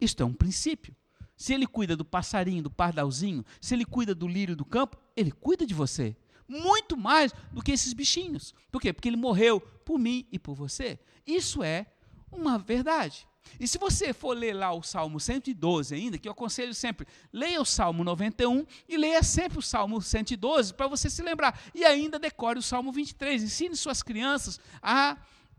Isto 0.00 0.22
é 0.22 0.26
um 0.26 0.32
princípio. 0.32 0.94
Se 1.36 1.54
ele 1.54 1.66
cuida 1.66 1.96
do 1.96 2.04
passarinho, 2.04 2.62
do 2.62 2.70
pardalzinho, 2.70 3.44
se 3.60 3.74
ele 3.74 3.84
cuida 3.84 4.14
do 4.14 4.26
lírio 4.26 4.56
do 4.56 4.64
campo, 4.64 4.96
ele 5.16 5.30
cuida 5.30 5.66
de 5.66 5.74
você. 5.74 6.16
Muito 6.48 6.96
mais 6.96 7.32
do 7.52 7.62
que 7.62 7.72
esses 7.72 7.92
bichinhos. 7.92 8.54
Por 8.70 8.80
quê? 8.80 8.92
Porque 8.92 9.08
ele 9.08 9.16
morreu 9.16 9.60
por 9.60 9.98
mim 9.98 10.26
e 10.32 10.38
por 10.38 10.54
você. 10.54 10.98
Isso 11.26 11.62
é 11.62 11.86
uma 12.30 12.58
verdade. 12.58 13.26
E 13.58 13.66
se 13.66 13.78
você 13.78 14.12
for 14.12 14.36
ler 14.36 14.54
lá 14.54 14.72
o 14.72 14.82
Salmo 14.82 15.18
112 15.20 15.94
ainda, 15.94 16.18
que 16.18 16.28
eu 16.28 16.32
aconselho 16.32 16.74
sempre, 16.74 17.06
leia 17.32 17.60
o 17.60 17.64
Salmo 17.64 18.04
91 18.04 18.66
e 18.88 18.96
leia 18.96 19.22
sempre 19.22 19.58
o 19.58 19.62
Salmo 19.62 20.00
112 20.00 20.74
para 20.74 20.86
você 20.86 21.08
se 21.10 21.22
lembrar. 21.22 21.60
E 21.74 21.84
ainda 21.84 22.18
decore 22.18 22.58
o 22.58 22.62
Salmo 22.62 22.92
23. 22.92 23.42
Ensine 23.42 23.76
suas 23.76 24.02
crianças 24.02 24.60
a, 24.82 25.16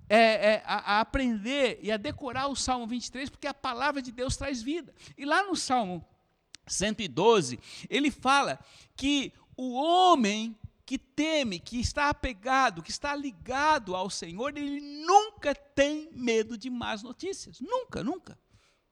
é, 0.09 0.17
é, 0.17 0.63
a, 0.65 0.99
aprender 0.99 1.79
e 1.81 1.91
a 1.91 1.97
decorar 1.97 2.47
o 2.47 2.55
Salmo 2.55 2.87
23, 2.87 3.29
porque 3.29 3.47
a 3.47 3.53
palavra 3.53 4.01
de 4.01 4.11
Deus 4.11 4.35
traz 4.35 4.61
vida. 4.61 4.93
E 5.17 5.25
lá 5.25 5.43
no 5.43 5.55
Salmo 5.55 6.05
112, 6.67 7.59
ele 7.89 8.11
fala 8.11 8.59
que 8.95 9.33
o 9.55 9.73
homem 9.73 10.57
que 10.89 10.97
teme, 10.97 11.59
que 11.59 11.79
está 11.79 12.09
apegado, 12.09 12.81
que 12.81 12.89
está 12.89 13.15
ligado 13.15 13.95
ao 13.95 14.09
Senhor, 14.09 14.57
ele 14.57 14.81
nunca 15.05 15.53
tem 15.53 16.09
medo 16.11 16.57
de 16.57 16.67
más 16.67 17.03
notícias. 17.03 17.59
Nunca, 17.59 18.03
nunca. 18.03 18.39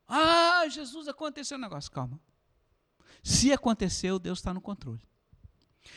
Ah, 0.07 0.63
Jesus, 0.69 1.07
aconteceu 1.07 1.57
um 1.57 1.61
negócio. 1.61 1.89
Calma. 1.89 2.21
Se 3.23 3.51
aconteceu, 3.51 4.19
Deus 4.19 4.37
está 4.37 4.53
no 4.53 4.61
controle. 4.61 5.01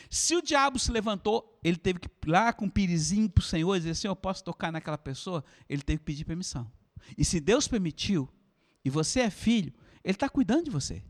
Se 0.09 0.35
o 0.35 0.41
diabo 0.41 0.79
se 0.79 0.91
levantou, 0.91 1.61
ele 1.63 1.77
teve 1.77 1.99
que 1.99 2.09
ir 2.09 2.31
lá 2.31 2.51
com 2.51 2.65
um 2.65 2.71
pirizinho 2.71 3.29
para 3.29 3.43
o 3.43 3.45
Senhor 3.45 3.77
e 3.77 3.81
dizer 3.81 3.91
assim: 3.91 4.09
Eu 4.09 4.17
posso 4.17 4.43
tocar 4.43 4.73
naquela 4.73 4.97
pessoa? 4.97 5.45
Ele 5.69 5.83
teve 5.83 5.99
que 5.99 6.07
pedir 6.07 6.25
permissão. 6.25 6.73
E 7.19 7.27
se 7.27 7.39
Deus 7.39 7.69
permitiu, 7.69 8.27
e 8.83 8.89
você 8.89 9.21
é 9.21 9.29
filho, 9.29 9.75
Ele 10.03 10.15
está 10.15 10.31
cuidando 10.31 10.65
de 10.65 10.71
você. 10.71 11.05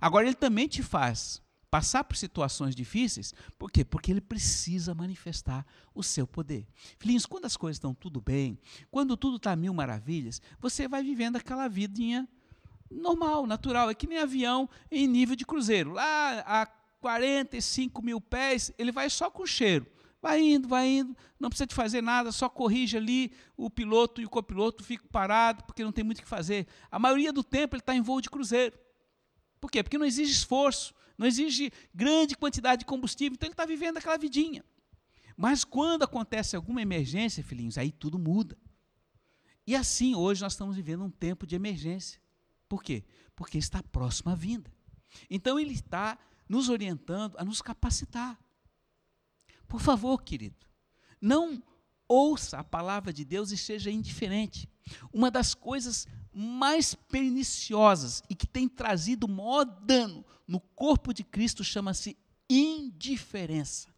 Agora, 0.00 0.24
Ele 0.24 0.34
também 0.34 0.68
te 0.68 0.82
faz 0.82 1.42
passar 1.70 2.04
por 2.04 2.16
situações 2.16 2.74
difíceis, 2.74 3.32
por 3.58 3.70
quê? 3.70 3.84
Porque 3.84 4.10
ele 4.10 4.20
precisa 4.20 4.94
manifestar 4.94 5.64
o 5.94 6.02
seu 6.02 6.26
poder. 6.26 6.66
Filhinhos, 6.98 7.26
quando 7.26 7.44
as 7.44 7.56
coisas 7.56 7.76
estão 7.76 7.94
tudo 7.94 8.20
bem, 8.20 8.58
quando 8.90 9.16
tudo 9.16 9.36
está 9.36 9.54
mil 9.54 9.72
maravilhas, 9.72 10.42
você 10.58 10.88
vai 10.88 11.02
vivendo 11.02 11.36
aquela 11.36 11.68
vidinha 11.68 12.28
normal, 12.90 13.46
natural. 13.46 13.88
É 13.88 13.94
que 13.94 14.06
nem 14.06 14.18
avião 14.18 14.68
em 14.90 15.06
nível 15.06 15.36
de 15.36 15.46
cruzeiro. 15.46 15.92
Lá 15.92 16.40
a 16.40 16.66
45 17.00 18.02
mil 18.02 18.20
pés, 18.20 18.72
ele 18.76 18.90
vai 18.90 19.08
só 19.08 19.30
com 19.30 19.46
cheiro. 19.46 19.86
Vai 20.22 20.38
indo, 20.40 20.68
vai 20.68 20.86
indo, 20.86 21.16
não 21.38 21.48
precisa 21.48 21.66
de 21.66 21.74
fazer 21.74 22.02
nada, 22.02 22.30
só 22.30 22.46
corrige 22.46 22.94
ali, 22.94 23.32
o 23.56 23.70
piloto 23.70 24.20
e 24.20 24.26
o 24.26 24.28
copiloto 24.28 24.84
ficam 24.84 25.06
parados, 25.08 25.64
porque 25.66 25.82
não 25.82 25.92
tem 25.92 26.04
muito 26.04 26.18
o 26.18 26.22
que 26.22 26.28
fazer. 26.28 26.66
A 26.90 26.98
maioria 26.98 27.32
do 27.32 27.42
tempo 27.42 27.74
ele 27.74 27.80
está 27.80 27.94
em 27.94 28.02
voo 28.02 28.20
de 28.20 28.28
cruzeiro. 28.28 28.78
Por 29.58 29.70
quê? 29.70 29.82
Porque 29.82 29.96
não 29.96 30.04
exige 30.04 30.30
esforço, 30.30 30.94
não 31.20 31.26
exige 31.26 31.70
grande 31.94 32.34
quantidade 32.34 32.80
de 32.80 32.86
combustível, 32.86 33.34
então 33.34 33.46
ele 33.46 33.52
está 33.52 33.66
vivendo 33.66 33.98
aquela 33.98 34.16
vidinha. 34.16 34.64
Mas 35.36 35.64
quando 35.64 36.02
acontece 36.02 36.56
alguma 36.56 36.80
emergência, 36.80 37.44
filhinhos, 37.44 37.76
aí 37.76 37.92
tudo 37.92 38.18
muda. 38.18 38.56
E 39.66 39.76
assim, 39.76 40.14
hoje 40.14 40.40
nós 40.40 40.54
estamos 40.54 40.76
vivendo 40.76 41.04
um 41.04 41.10
tempo 41.10 41.46
de 41.46 41.54
emergência. 41.54 42.18
Por 42.66 42.82
quê? 42.82 43.04
Porque 43.36 43.58
está 43.58 43.82
próximo 43.82 44.32
à 44.32 44.34
vinda. 44.34 44.72
Então 45.28 45.60
ele 45.60 45.74
está 45.74 46.18
nos 46.48 46.70
orientando 46.70 47.36
a 47.36 47.44
nos 47.44 47.60
capacitar. 47.60 48.40
Por 49.68 49.78
favor, 49.78 50.22
querido, 50.22 50.66
não 51.20 51.62
ouça 52.08 52.60
a 52.60 52.64
palavra 52.64 53.12
de 53.12 53.26
Deus 53.26 53.50
e 53.50 53.58
seja 53.58 53.90
indiferente. 53.90 54.66
Uma 55.12 55.30
das 55.30 55.52
coisas 55.52 56.08
mais 56.32 56.94
perniciosas 56.94 58.22
e 58.28 58.34
que 58.34 58.46
tem 58.46 58.68
trazido 58.68 59.28
maior 59.28 59.64
dano 59.64 60.24
no 60.46 60.60
corpo 60.60 61.12
de 61.12 61.24
Cristo 61.24 61.62
chama-se 61.64 62.16
indiferença. 62.48 63.88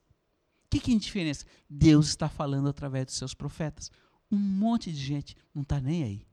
O 0.64 0.68
que, 0.70 0.80
que 0.80 0.90
é 0.90 0.94
indiferença? 0.94 1.44
Deus 1.68 2.08
está 2.08 2.28
falando 2.28 2.68
através 2.68 3.06
dos 3.06 3.16
seus 3.16 3.34
profetas. 3.34 3.90
Um 4.30 4.38
monte 4.38 4.90
de 4.90 4.98
gente 4.98 5.36
não 5.54 5.62
está 5.62 5.80
nem 5.80 6.02
aí. 6.02 6.26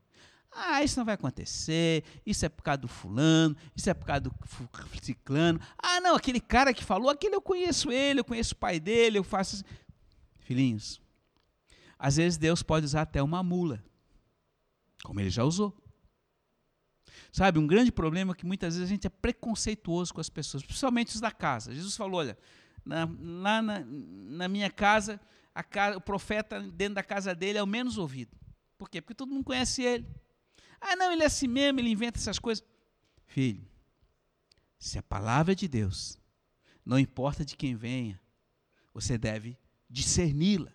Ah, 0.52 0.82
isso 0.82 0.98
não 0.98 1.04
vai 1.04 1.14
acontecer, 1.14 2.02
isso 2.26 2.44
é 2.44 2.48
por 2.48 2.62
causa 2.62 2.78
do 2.78 2.88
fulano, 2.88 3.56
isso 3.76 3.88
é 3.88 3.94
por 3.94 4.04
causa 4.04 4.22
do 4.22 4.34
ciclano. 5.00 5.60
Ah, 5.78 6.00
não, 6.00 6.16
aquele 6.16 6.40
cara 6.40 6.74
que 6.74 6.82
falou, 6.82 7.08
aquele 7.08 7.36
eu 7.36 7.40
conheço 7.40 7.92
ele, 7.92 8.20
eu 8.20 8.24
conheço 8.24 8.54
o 8.54 8.56
pai 8.56 8.80
dele, 8.80 9.18
eu 9.18 9.24
faço. 9.24 9.62
Filhinhos, 10.38 11.00
às 11.96 12.16
vezes 12.16 12.36
Deus 12.36 12.62
pode 12.62 12.84
usar 12.84 13.02
até 13.02 13.22
uma 13.22 13.42
mula, 13.42 13.82
como 15.04 15.20
ele 15.20 15.30
já 15.30 15.44
usou. 15.44 15.76
Sabe, 17.32 17.58
um 17.58 17.66
grande 17.66 17.92
problema 17.92 18.32
é 18.32 18.34
que 18.34 18.44
muitas 18.44 18.74
vezes 18.74 18.88
a 18.88 18.92
gente 18.92 19.06
é 19.06 19.10
preconceituoso 19.10 20.12
com 20.12 20.20
as 20.20 20.28
pessoas, 20.28 20.64
principalmente 20.64 21.14
os 21.14 21.20
da 21.20 21.30
casa. 21.30 21.72
Jesus 21.72 21.96
falou: 21.96 22.18
olha, 22.18 22.36
na, 22.84 23.08
lá 23.20 23.62
na, 23.62 23.84
na 23.84 24.48
minha 24.48 24.70
casa, 24.70 25.20
casa, 25.70 25.96
o 25.96 26.00
profeta 26.00 26.60
dentro 26.60 26.94
da 26.94 27.02
casa 27.02 27.34
dele 27.34 27.58
é 27.58 27.62
o 27.62 27.66
menos 27.66 27.98
ouvido. 27.98 28.36
Por 28.76 28.88
quê? 28.88 29.00
Porque 29.00 29.14
todo 29.14 29.32
mundo 29.32 29.44
conhece 29.44 29.82
ele. 29.82 30.06
Ah, 30.80 30.96
não, 30.96 31.12
ele 31.12 31.22
é 31.22 31.26
assim 31.26 31.46
mesmo, 31.46 31.78
ele 31.78 31.90
inventa 31.90 32.18
essas 32.18 32.38
coisas. 32.38 32.64
Filho, 33.26 33.64
se 34.78 34.98
a 34.98 35.02
palavra 35.02 35.52
é 35.52 35.54
de 35.54 35.68
Deus, 35.68 36.18
não 36.84 36.98
importa 36.98 37.44
de 37.44 37.56
quem 37.56 37.76
venha, 37.76 38.20
você 38.92 39.18
deve 39.18 39.58
discerni-la, 39.88 40.72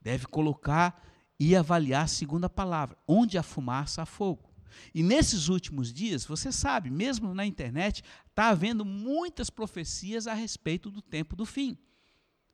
deve 0.00 0.26
colocar 0.26 1.04
e 1.38 1.54
avaliar 1.54 2.08
segundo 2.08 2.44
a 2.44 2.50
palavra. 2.50 2.96
Onde 3.06 3.36
há 3.36 3.42
fumaça, 3.42 4.02
há 4.02 4.06
fogo. 4.06 4.47
E 4.94 5.02
nesses 5.02 5.48
últimos 5.48 5.92
dias, 5.92 6.24
você 6.24 6.50
sabe, 6.52 6.90
mesmo 6.90 7.34
na 7.34 7.44
internet, 7.44 8.02
está 8.28 8.48
havendo 8.48 8.84
muitas 8.84 9.50
profecias 9.50 10.26
a 10.26 10.34
respeito 10.34 10.90
do 10.90 11.02
tempo 11.02 11.36
do 11.36 11.46
fim. 11.46 11.76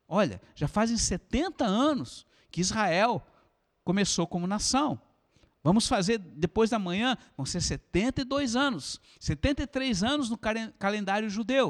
Olha, 0.07 0.41
já 0.53 0.67
fazem 0.67 0.97
70 0.97 1.65
anos 1.65 2.25
que 2.51 2.61
Israel 2.61 3.25
começou 3.83 4.27
como 4.27 4.47
nação. 4.47 4.99
Vamos 5.63 5.87
fazer, 5.87 6.19
depois 6.19 6.69
da 6.69 6.77
manhã, 6.77 7.17
vão 7.35 7.45
ser 7.45 7.59
72 7.59 8.55
anos, 8.55 9.01
73 9.19 10.03
anos 10.03 10.29
no 10.29 10.37
calendário 10.77 11.29
judeu. 11.29 11.69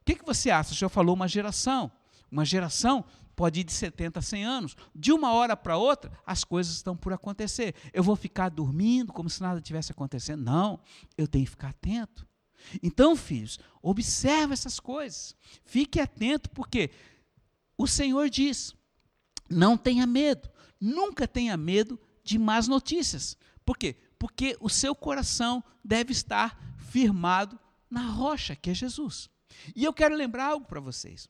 O 0.00 0.04
que, 0.04 0.16
que 0.16 0.24
você 0.24 0.50
acha? 0.50 0.72
O 0.72 0.74
senhor 0.74 0.88
falou 0.88 1.14
uma 1.14 1.28
geração. 1.28 1.90
Uma 2.30 2.44
geração 2.44 3.04
pode 3.36 3.60
ir 3.60 3.64
de 3.64 3.72
70 3.72 4.18
a 4.18 4.22
100 4.22 4.44
anos. 4.44 4.76
De 4.94 5.12
uma 5.12 5.32
hora 5.32 5.56
para 5.56 5.76
outra, 5.76 6.10
as 6.26 6.42
coisas 6.42 6.74
estão 6.74 6.96
por 6.96 7.12
acontecer. 7.12 7.74
Eu 7.92 8.02
vou 8.02 8.16
ficar 8.16 8.48
dormindo 8.48 9.12
como 9.12 9.28
se 9.28 9.42
nada 9.42 9.60
tivesse 9.60 9.92
acontecendo? 9.92 10.42
Não, 10.42 10.80
eu 11.16 11.28
tenho 11.28 11.44
que 11.44 11.50
ficar 11.50 11.68
atento. 11.68 12.26
Então, 12.82 13.14
filhos, 13.14 13.58
observe 13.82 14.54
essas 14.54 14.80
coisas. 14.80 15.36
Fique 15.64 16.00
atento, 16.00 16.50
porque 16.50 16.90
o 17.76 17.86
Senhor 17.86 18.28
diz: 18.30 18.74
não 19.48 19.76
tenha 19.76 20.06
medo, 20.06 20.48
nunca 20.80 21.28
tenha 21.28 21.56
medo 21.56 22.00
de 22.24 22.38
más 22.38 22.66
notícias. 22.66 23.36
Por 23.64 23.76
quê? 23.76 23.96
Porque 24.18 24.56
o 24.60 24.70
seu 24.70 24.94
coração 24.94 25.62
deve 25.84 26.12
estar 26.12 26.58
firmado 26.78 27.58
na 27.90 28.06
rocha, 28.08 28.56
que 28.56 28.70
é 28.70 28.74
Jesus. 28.74 29.28
E 29.74 29.84
eu 29.84 29.92
quero 29.92 30.14
lembrar 30.14 30.46
algo 30.46 30.66
para 30.66 30.80
vocês. 30.80 31.28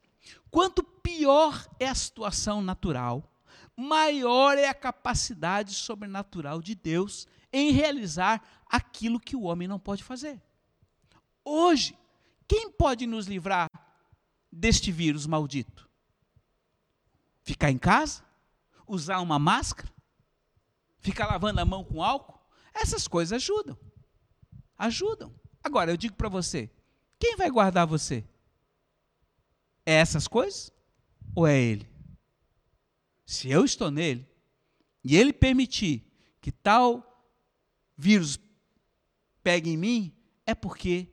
Quanto 0.50 0.82
pior 0.82 1.68
é 1.78 1.86
a 1.88 1.94
situação 1.94 2.62
natural, 2.62 3.32
maior 3.76 4.56
é 4.58 4.68
a 4.68 4.74
capacidade 4.74 5.74
sobrenatural 5.74 6.62
de 6.62 6.74
Deus 6.74 7.26
em 7.52 7.70
realizar 7.70 8.42
aquilo 8.66 9.20
que 9.20 9.36
o 9.36 9.42
homem 9.42 9.68
não 9.68 9.78
pode 9.78 10.02
fazer. 10.02 10.40
Hoje, 11.44 11.96
quem 12.48 12.70
pode 12.70 13.06
nos 13.06 13.26
livrar 13.26 13.68
deste 14.50 14.90
vírus 14.90 15.26
maldito? 15.26 15.88
Ficar 17.42 17.70
em 17.70 17.78
casa? 17.78 18.24
Usar 18.86 19.20
uma 19.20 19.38
máscara? 19.38 19.92
Ficar 20.98 21.26
lavando 21.26 21.60
a 21.60 21.64
mão 21.64 21.84
com 21.84 22.02
álcool? 22.02 22.40
Essas 22.74 23.06
coisas 23.06 23.36
ajudam. 23.36 23.78
Ajudam. 24.76 25.34
Agora, 25.62 25.90
eu 25.90 25.96
digo 25.96 26.14
para 26.16 26.28
você: 26.28 26.70
quem 27.18 27.36
vai 27.36 27.50
guardar 27.50 27.86
você? 27.86 28.24
É 29.86 29.94
essas 29.94 30.28
coisas? 30.28 30.70
Ou 31.34 31.46
é 31.46 31.58
Ele? 31.58 31.88
Se 33.24 33.48
eu 33.48 33.64
estou 33.64 33.90
nele, 33.90 34.28
e 35.02 35.16
Ele 35.16 35.32
permitir 35.32 36.04
que 36.40 36.52
tal 36.52 37.06
vírus 37.96 38.38
pegue 39.42 39.70
em 39.70 39.76
mim, 39.76 40.12
é 40.44 40.54
porque 40.54 41.08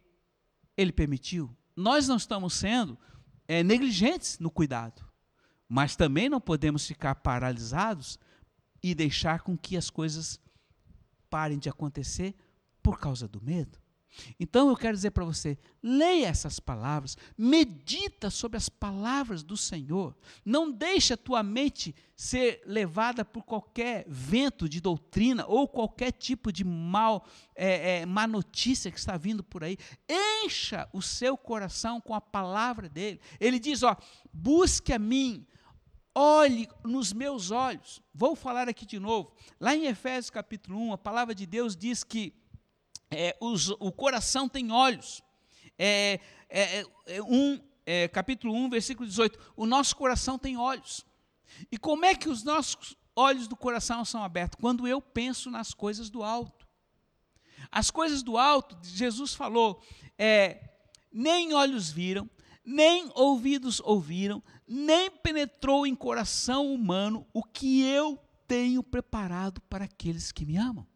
ele 0.76 0.92
permitiu. 0.92 1.56
Nós 1.76 2.08
não 2.08 2.18
estamos 2.18 2.54
sendo 2.54 2.98
é, 3.48 3.64
negligentes 3.64 4.40
no 4.40 4.52
cuidado, 4.52 5.08
mas 5.68 5.96
também 5.96 6.30
não 6.30 6.42
podemos 6.42 6.86
ficar 6.86 7.16
paralisados 7.16 8.18
e 8.82 8.94
deixar 8.94 9.42
com 9.42 9.58
que 9.58 9.78
as 9.78 9.90
coisas 9.90 10.40
parem 11.30 11.58
de 11.58 11.70
acontecer 11.70 12.36
por 12.82 13.00
causa 13.00 13.28
do 13.28 13.42
medo. 13.42 13.82
Então 14.40 14.70
eu 14.70 14.76
quero 14.76 14.96
dizer 14.96 15.12
para 15.12 15.26
você, 15.26 15.58
leia 15.82 16.28
essas 16.28 16.60
palavras, 16.60 17.18
medita 17.38 18.30
sobre 18.30 18.58
as 18.58 18.70
palavras 18.70 19.44
do 19.44 19.58
Senhor. 19.58 20.16
Não 20.46 20.72
deixe 20.72 21.14
a 21.14 21.18
tua 21.18 21.44
mente 21.44 21.96
ser 22.16 22.62
levada 22.66 23.26
por 23.26 23.44
qualquer 23.44 24.06
vento 24.08 24.70
de 24.70 24.80
doutrina 24.80 25.46
ou 25.48 25.68
qualquer 25.68 26.12
tipo 26.12 26.52
de 26.52 26.64
mal, 26.64 27.26
é, 27.56 28.02
é, 28.02 28.06
má 28.06 28.28
notícia 28.28 28.92
que 28.92 29.00
está 29.00 29.18
vindo 29.18 29.44
por 29.44 29.64
aí. 29.64 29.78
Encha 30.44 30.88
o 30.94 31.02
seu 31.02 31.36
coração 31.36 32.00
com 32.00 32.14
a 32.14 32.22
palavra 32.22 32.88
dele. 32.88 33.20
Ele 33.40 33.60
diz: 33.60 33.84
ó, 33.84 33.98
busque 34.32 34.94
a 34.94 35.00
mim, 35.00 35.46
olhe 36.16 36.68
nos 36.84 37.12
meus 37.12 37.52
olhos. 37.52 38.02
Vou 38.14 38.36
falar 38.36 38.70
aqui 38.70 38.86
de 38.86 39.00
novo. 39.00 39.34
Lá 39.60 39.76
em 39.76 39.86
Efésios 39.86 40.30
capítulo 40.30 40.80
1, 40.80 40.94
a 40.94 40.98
palavra 40.98 41.34
de 41.34 41.46
Deus 41.46 41.76
diz 41.76 42.04
que 42.04 42.34
é, 43.16 43.38
os, 43.40 43.70
o 43.70 43.92
coração 43.92 44.48
tem 44.50 44.72
olhos. 44.72 45.22
É, 45.78 46.20
é, 46.50 46.80
é, 46.80 46.86
é 47.08 47.24
um, 47.24 47.60
é, 47.86 48.08
capítulo 48.08 48.54
1, 48.54 48.70
versículo 48.70 49.08
18. 49.08 49.40
O 49.56 49.66
nosso 49.66 49.96
coração 49.96 50.38
tem 50.38 50.58
olhos. 50.58 51.06
E 51.72 51.78
como 51.78 52.06
é 52.06 52.16
que 52.16 52.30
os 52.30 52.44
nossos 52.44 52.96
olhos 53.16 53.48
do 53.48 53.56
coração 53.56 54.04
são 54.04 54.24
abertos? 54.24 54.60
Quando 54.60 54.88
eu 54.88 55.02
penso 55.02 55.50
nas 55.50 55.74
coisas 55.74 56.10
do 56.10 56.24
alto. 56.24 56.68
As 57.72 57.90
coisas 57.90 58.22
do 58.22 58.38
alto, 58.38 58.78
Jesus 58.84 59.34
falou, 59.34 59.82
nem 61.12 61.54
olhos 61.54 61.90
viram, 61.90 62.30
nem 62.66 63.10
ouvidos 63.16 63.80
ouviram, 63.80 64.44
nem 64.68 65.10
penetrou 65.10 65.86
em 65.86 65.96
coração 65.96 66.74
humano 66.74 67.26
o 67.34 67.44
que 67.44 67.84
eu 67.84 68.20
tenho 68.48 68.84
preparado 68.84 69.62
para 69.62 69.86
aqueles 69.86 70.32
que 70.32 70.46
me 70.46 70.58
amam. 70.58 70.88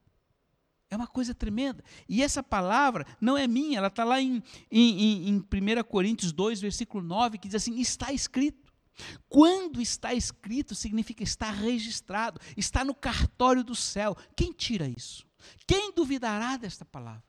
É 0.89 0.95
uma 0.95 1.07
coisa 1.07 1.33
tremenda. 1.33 1.83
E 2.07 2.23
essa 2.23 2.41
palavra 2.41 3.05
não 3.19 3.37
é 3.37 3.45
minha, 3.45 3.77
ela 3.77 3.87
está 3.87 4.03
lá 4.03 4.21
em, 4.21 4.41
em, 4.71 5.29
em 5.29 5.35
1 5.37 5.83
Coríntios 5.83 6.31
2, 6.31 6.61
versículo 6.61 7.03
9, 7.03 7.37
que 7.37 7.47
diz 7.47 7.55
assim: 7.55 7.79
está 7.79 8.11
escrito. 8.13 8.67
Quando 9.29 9.81
está 9.81 10.13
escrito, 10.13 10.73
significa 10.73 11.23
está 11.23 11.51
registrado, 11.51 12.39
está 12.55 12.83
no 12.83 12.95
cartório 12.95 13.63
do 13.63 13.75
céu. 13.75 14.15
Quem 14.35 14.51
tira 14.51 14.87
isso? 14.87 15.27
Quem 15.67 15.93
duvidará 15.93 16.57
desta 16.57 16.83
palavra? 16.83 17.23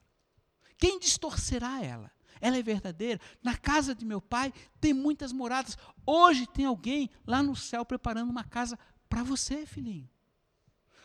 Quem 0.78 0.98
distorcerá 0.98 1.84
ela? 1.84 2.10
Ela 2.40 2.56
é 2.56 2.62
verdadeira. 2.62 3.20
Na 3.42 3.56
casa 3.56 3.94
de 3.94 4.04
meu 4.04 4.20
pai 4.20 4.52
tem 4.80 4.94
muitas 4.94 5.32
moradas. 5.32 5.76
Hoje 6.06 6.46
tem 6.46 6.64
alguém 6.64 7.10
lá 7.26 7.42
no 7.42 7.56
céu 7.56 7.84
preparando 7.84 8.30
uma 8.30 8.44
casa 8.44 8.78
para 9.08 9.24
você, 9.24 9.66
filhinho. 9.66 10.08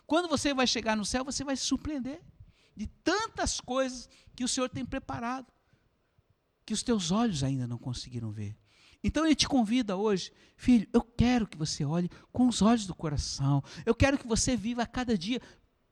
Quando 0.06 0.30
você 0.30 0.54
vai 0.54 0.68
chegar 0.68 0.96
no 0.96 1.04
céu, 1.04 1.24
você 1.24 1.44
vai 1.44 1.56
se 1.58 1.64
surpreender 1.64 2.22
de 2.76 2.88
tantas 2.88 3.60
coisas 3.60 4.10
que 4.36 4.44
o 4.44 4.48
Senhor 4.48 4.70
tem 4.70 4.86
preparado, 4.86 5.48
que 6.66 6.74
os 6.74 6.84
teus 6.84 7.12
olhos 7.12 7.44
ainda 7.44 7.68
não 7.68 7.78
conseguiram 7.78 8.32
ver. 8.32 8.58
Então 9.04 9.26
ele 9.26 9.36
te 9.36 9.48
convida 9.48 9.98
hoje, 9.98 10.32
filho, 10.56 10.88
eu 10.94 11.02
quero 11.02 11.46
que 11.46 11.58
você 11.58 11.84
olhe 11.84 12.10
com 12.32 12.48
os 12.48 12.62
olhos 12.62 12.88
do 12.88 12.96
coração, 12.96 13.62
eu 13.86 13.94
quero 13.94 14.18
que 14.18 14.28
você 14.28 14.56
viva 14.56 14.84
a 14.84 14.88
cada 14.88 15.18
dia 15.18 15.42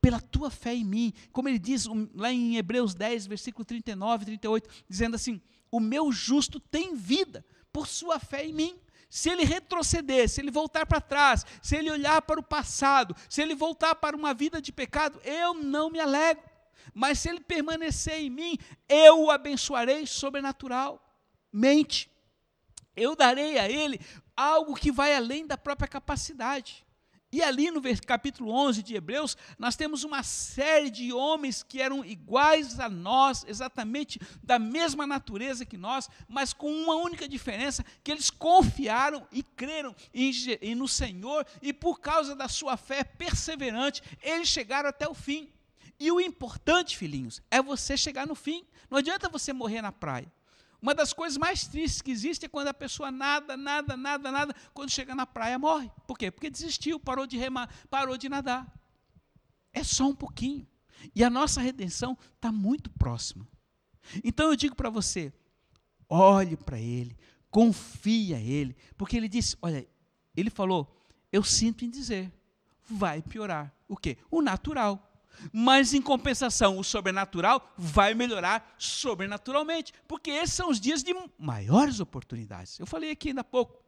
pela 0.02 0.20
tua 0.20 0.50
fé 0.50 0.74
em 0.74 0.84
mim, 0.84 1.14
como 1.32 1.48
ele 1.48 1.60
diz 1.60 1.86
lá 2.16 2.32
em 2.32 2.58
Hebreus 2.58 2.96
10, 2.96 3.28
versículo 3.28 3.64
39 3.64 4.24
e 4.24 4.26
38, 4.26 4.70
dizendo 4.90 5.16
assim: 5.16 5.42
O 5.70 5.80
meu 5.80 6.12
justo 6.12 6.60
tem 6.60 6.96
vida 6.96 7.46
por 7.72 7.88
sua 7.88 8.20
fé 8.20 8.46
em 8.46 8.54
mim. 8.54 8.80
Se 9.10 9.30
ele 9.30 9.44
retroceder, 9.44 10.30
se 10.30 10.40
ele 10.40 10.50
voltar 10.50 10.86
para 10.86 11.02
trás, 11.02 11.46
se 11.62 11.76
ele 11.76 11.92
olhar 11.92 12.22
para 12.22 12.40
o 12.40 12.44
passado, 12.44 13.14
se 13.30 13.42
ele 13.42 13.54
voltar 13.54 13.94
para 13.94 14.16
uma 14.16 14.34
vida 14.34 14.62
de 14.62 14.72
pecado, 14.72 15.20
eu 15.26 15.54
não 15.54 15.90
me 15.90 16.00
alegro. 16.00 16.42
Mas 16.94 17.20
se 17.20 17.30
ele 17.30 17.40
permanecer 17.40 18.20
em 18.20 18.30
mim, 18.30 18.58
eu 18.88 19.24
o 19.24 19.32
abençoarei 19.32 20.06
sobrenaturalmente. 20.06 22.10
Eu 22.96 23.16
darei 23.16 23.58
a 23.58 23.70
ele 23.70 24.00
algo 24.36 24.76
que 24.76 24.92
vai 24.92 25.16
além 25.16 25.46
da 25.46 25.58
própria 25.58 25.88
capacidade. 25.88 26.86
E 27.34 27.42
ali 27.42 27.72
no 27.72 27.82
capítulo 28.06 28.52
11 28.52 28.84
de 28.84 28.94
Hebreus, 28.94 29.38
nós 29.58 29.78
temos 29.78 30.04
uma 30.04 30.22
série 30.22 30.90
de 30.90 31.14
homens 31.14 31.64
que 31.64 31.82
eram 31.82 32.04
iguais 32.04 32.78
a 32.78 32.90
nós, 32.90 33.46
exatamente 33.48 34.20
da 34.44 34.60
mesma 34.60 35.08
natureza 35.08 35.66
que 35.66 35.78
nós, 35.78 36.10
mas 36.28 36.52
com 36.52 36.70
uma 36.70 36.96
única 36.96 37.30
diferença, 37.30 37.86
que 38.04 38.12
eles 38.12 38.30
confiaram 38.30 39.26
e 39.32 39.44
creram 39.44 39.96
em, 40.14 40.30
em, 40.62 40.76
no 40.76 40.90
Senhor, 40.90 41.48
e 41.62 41.72
por 41.72 42.02
causa 42.02 42.36
da 42.36 42.50
sua 42.50 42.76
fé 42.76 43.02
perseverante, 43.02 44.04
eles 44.22 44.50
chegaram 44.50 44.90
até 44.90 45.08
o 45.08 45.14
fim. 45.14 45.50
E 46.02 46.12
o 46.12 46.20
importante, 46.20 46.98
filhinhos, 46.98 47.44
é 47.52 47.62
você 47.62 47.96
chegar 47.96 48.26
no 48.26 48.34
fim. 48.34 48.66
Não 48.90 48.98
adianta 48.98 49.30
você 49.30 49.54
morrer 49.54 49.84
na 49.84 49.92
praia. 49.92 50.34
Uma 50.82 50.96
das 50.96 51.14
coisas 51.14 51.38
mais 51.38 51.68
tristes 51.68 52.02
que 52.02 52.10
existe 52.10 52.48
é 52.48 52.50
quando 52.50 52.70
a 52.70 52.74
pessoa 52.74 53.12
nada, 53.12 53.56
nada, 53.56 53.96
nada, 53.96 54.32
nada, 54.32 54.56
quando 54.74 54.90
chega 54.90 55.14
na 55.14 55.28
praia 55.28 55.60
morre. 55.60 55.92
Por 56.08 56.18
quê? 56.18 56.32
Porque 56.32 56.50
desistiu, 56.50 57.00
parou 57.00 57.28
de 57.28 57.38
remar, 57.38 57.70
parou 57.88 58.18
de 58.18 58.28
nadar. 58.28 58.68
É 59.72 59.84
só 59.84 60.08
um 60.08 60.16
pouquinho. 60.16 60.68
E 61.14 61.24
a 61.24 61.30
nossa 61.30 61.62
redenção 61.62 62.18
está 62.34 62.52
muito 62.52 62.90
próxima. 62.90 63.48
Então 64.24 64.48
eu 64.48 64.56
digo 64.56 64.76
para 64.76 64.90
você, 64.90 65.32
olhe 66.10 66.58
para 66.58 66.80
Ele, 66.80 67.16
confia 67.52 68.40
Ele, 68.40 68.76
porque 68.98 69.16
Ele 69.16 69.30
disse, 69.30 69.56
olha, 69.62 69.88
Ele 70.36 70.50
falou, 70.50 71.00
eu 71.32 71.44
sinto 71.44 71.86
em 71.86 71.92
dizer, 71.92 72.34
vai 72.90 73.22
piorar. 73.22 73.72
O 73.88 73.96
quê? 73.96 74.18
O 74.32 74.42
natural. 74.42 75.11
Mas 75.52 75.94
em 75.94 76.02
compensação, 76.02 76.78
o 76.78 76.84
sobrenatural 76.84 77.74
vai 77.78 78.14
melhorar 78.14 78.76
sobrenaturalmente, 78.78 79.94
porque 80.08 80.32
esses 80.32 80.56
são 80.56 80.70
os 80.70 80.80
dias 80.80 81.04
de 81.04 81.14
maiores 81.38 82.00
oportunidades. 82.00 82.80
Eu 82.80 82.86
falei 82.86 83.12
aqui 83.12 83.30
ainda 83.30 83.42
há 83.42 83.44
pouco, 83.44 83.84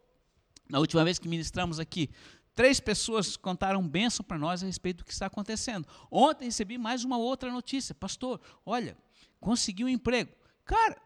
na 0.70 0.80
última 0.80 1.04
vez 1.04 1.20
que 1.20 1.28
ministramos 1.28 1.80
aqui, 1.80 2.10
três 2.56 2.80
pessoas 2.80 3.38
contaram 3.38 3.88
bênção 3.88 4.24
para 4.24 4.38
nós 4.38 4.64
a 4.64 4.66
respeito 4.66 4.98
do 4.98 5.06
que 5.06 5.12
está 5.12 5.26
acontecendo. 5.26 5.88
Ontem 6.10 6.46
recebi 6.46 6.78
mais 6.78 7.04
uma 7.04 7.18
outra 7.18 7.52
notícia, 7.52 7.94
pastor, 7.94 8.40
olha, 8.66 8.98
consegui 9.40 9.84
um 9.84 9.90
emprego. 9.90 10.32
Cara, 10.66 11.02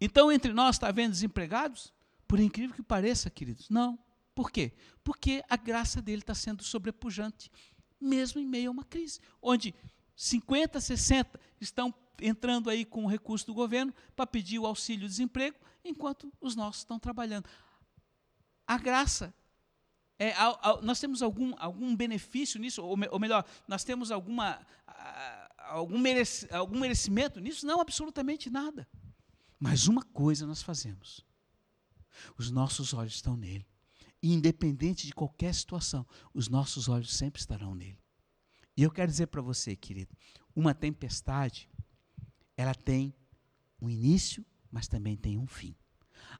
então 0.00 0.30
entre 0.30 0.52
nós 0.52 0.76
está 0.76 0.88
havendo 0.88 1.12
desempregados? 1.12 1.92
Por 2.26 2.38
incrível 2.38 2.74
que 2.74 2.82
pareça, 2.82 3.28
queridos, 3.28 3.68
não. 3.68 3.98
Por 4.34 4.50
quê? 4.50 4.72
Porque 5.02 5.42
a 5.48 5.56
graça 5.56 6.00
dele 6.00 6.22
está 6.22 6.34
sendo 6.34 6.62
sobrepujante 6.62 7.50
mesmo 8.00 8.40
em 8.40 8.46
meio 8.46 8.68
a 8.68 8.72
uma 8.72 8.84
crise, 8.84 9.20
onde 9.42 9.74
50, 10.16 10.80
60 10.80 11.40
estão 11.60 11.94
entrando 12.20 12.68
aí 12.70 12.84
com 12.84 13.04
o 13.04 13.08
recurso 13.08 13.46
do 13.46 13.54
governo 13.54 13.94
para 14.14 14.26
pedir 14.26 14.58
o 14.58 14.66
auxílio-desemprego, 14.66 15.56
enquanto 15.84 16.32
os 16.40 16.54
nossos 16.54 16.82
estão 16.82 16.98
trabalhando. 16.98 17.48
A 18.66 18.78
graça, 18.78 19.34
é, 20.18 20.34
nós 20.82 21.00
temos 21.00 21.22
algum, 21.22 21.54
algum 21.58 21.96
benefício 21.96 22.60
nisso, 22.60 22.82
ou, 22.82 22.96
ou 23.10 23.18
melhor, 23.18 23.44
nós 23.66 23.82
temos 23.84 24.10
alguma, 24.10 24.60
algum, 25.56 25.98
merec, 25.98 26.46
algum 26.52 26.78
merecimento 26.78 27.40
nisso? 27.40 27.66
Não, 27.66 27.80
absolutamente 27.80 28.50
nada. 28.50 28.86
Mas 29.58 29.88
uma 29.88 30.02
coisa 30.02 30.46
nós 30.46 30.62
fazemos: 30.62 31.24
os 32.36 32.50
nossos 32.50 32.92
olhos 32.92 33.14
estão 33.14 33.36
nele. 33.36 33.66
E 34.22 34.32
independente 34.32 35.06
de 35.06 35.14
qualquer 35.14 35.54
situação, 35.54 36.06
os 36.34 36.48
nossos 36.48 36.88
olhos 36.88 37.14
sempre 37.14 37.40
estarão 37.40 37.74
nele. 37.74 37.98
E 38.76 38.82
eu 38.82 38.90
quero 38.90 39.10
dizer 39.10 39.26
para 39.26 39.42
você, 39.42 39.74
querido, 39.74 40.14
uma 40.54 40.74
tempestade, 40.74 41.68
ela 42.56 42.74
tem 42.74 43.14
um 43.80 43.88
início, 43.88 44.44
mas 44.70 44.88
também 44.88 45.16
tem 45.16 45.38
um 45.38 45.46
fim. 45.46 45.74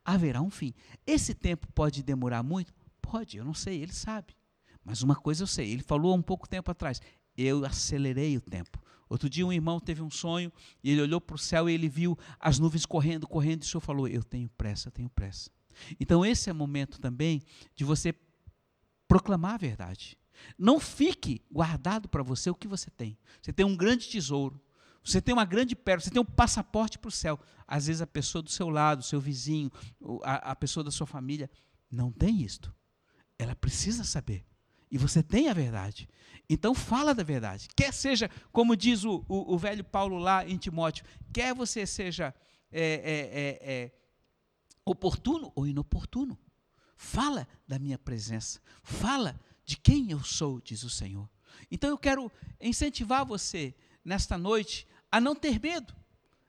Haverá 0.05 0.41
um 0.43 0.51
fim. 0.51 0.75
Esse 1.07 1.35
tempo 1.35 1.67
pode 1.73 2.03
demorar 2.03 2.43
muito? 2.43 2.73
Pode, 3.01 3.37
eu 3.37 3.45
não 3.45 3.55
sei, 3.55 3.83
ele 3.83 3.93
sabe. 3.93 4.37
Mas 4.85 5.03
uma 5.03 5.17
coisa 5.17 5.43
eu 5.43 5.47
sei, 5.47 5.71
ele 5.71 5.83
falou 5.83 6.13
há 6.13 6.17
um 6.17 6.23
pouco 6.23 6.49
tempo 6.49 6.71
atrás, 6.71 7.01
eu 7.37 7.65
acelerei 7.65 8.37
o 8.37 8.41
tempo. 8.41 8.83
Outro 9.09 9.29
dia 9.29 9.47
um 9.47 9.53
irmão 9.53 9.81
teve 9.81 10.03
um 10.03 10.11
sonho 10.11 10.53
e 10.85 10.91
ele 10.91 11.03
olhou 11.03 11.21
para 11.21 11.35
o 11.35 11.39
céu 11.39 11.69
e 11.69 11.75
ele 11.75 11.89
viu 11.89 12.17
as 12.39 12.59
nuvens 12.59 12.87
correndo, 12.87 13.27
correndo, 13.27 13.63
e 13.63 13.67
o 13.67 13.69
Senhor 13.69 13.81
falou: 13.81 14.07
Eu 14.07 14.23
tenho 14.23 14.49
pressa, 14.51 14.89
eu 14.89 14.93
tenho 14.93 15.11
pressa. 15.11 15.51
Então, 15.99 16.25
esse 16.25 16.49
é 16.49 16.53
o 16.53 16.57
momento 16.57 17.01
também 17.01 17.43
de 17.75 17.85
você 17.85 18.15
proclamar 19.09 19.55
a 19.55 19.59
verdade. 19.59 20.19
Não 20.59 20.81
fique 20.81 21.43
guardado 21.51 22.09
para 22.09 22.23
você 22.23 22.51
o 22.51 22.55
que 22.55 22.69
você 22.69 22.91
tem. 22.91 23.19
Você 23.41 23.53
tem 23.53 23.67
um 23.67 23.77
grande 23.77 24.09
tesouro. 24.09 24.61
Você 25.03 25.21
tem 25.21 25.33
uma 25.33 25.45
grande 25.45 25.75
pérola, 25.75 26.03
você 26.03 26.11
tem 26.11 26.21
um 26.21 26.25
passaporte 26.25 26.99
para 26.99 27.09
o 27.09 27.13
céu. 27.13 27.41
Às 27.67 27.87
vezes 27.87 28.03
a 28.03 28.07
pessoa 28.07 28.43
do 28.43 28.51
seu 28.51 28.69
lado, 28.69 29.03
seu 29.03 29.21
vizinho, 29.21 29.71
a, 30.23 30.53
a 30.53 30.57
pessoa 30.57 30.85
da 30.85 30.91
sua 30.91 31.07
família, 31.07 31.51
não 31.91 32.13
tem 32.13 32.43
isto. 32.43 32.75
Ela 33.39 33.55
precisa 33.55 34.05
saber. 34.05 34.45
E 34.91 34.99
você 34.99 35.23
tem 35.23 35.49
a 35.49 35.55
verdade. 35.55 36.09
Então 36.49 36.75
fala 36.75 37.15
da 37.15 37.23
verdade. 37.23 37.69
Quer 37.75 37.93
seja, 37.93 38.29
como 38.53 38.77
diz 38.77 39.05
o, 39.05 39.25
o, 39.29 39.55
o 39.55 39.59
velho 39.59 39.85
Paulo 39.85 40.19
lá 40.19 40.47
em 40.47 40.59
Timóteo, 40.59 41.05
quer 41.33 41.55
você 41.55 41.87
seja 41.87 42.35
é, 42.71 42.83
é, 42.83 43.73
é, 43.73 43.85
é 43.85 43.93
oportuno 44.85 45.53
ou 45.55 45.67
inoportuno. 45.67 46.39
Fala 46.97 47.49
da 47.67 47.79
minha 47.79 47.99
presença. 47.99 48.61
Fala 48.83 49.41
de 49.65 49.77
quem 49.77 50.11
eu 50.11 50.23
sou, 50.23 50.61
diz 50.61 50.83
o 50.83 50.91
Senhor. 50.91 51.29
Então 51.71 51.91
eu 51.91 51.99
quero 51.99 52.31
incentivar 52.61 53.25
você 53.25 53.75
nesta 54.05 54.37
noite 54.37 54.87
a 55.11 55.21
não 55.21 55.35
ter 55.35 55.61
medo. 55.61 55.95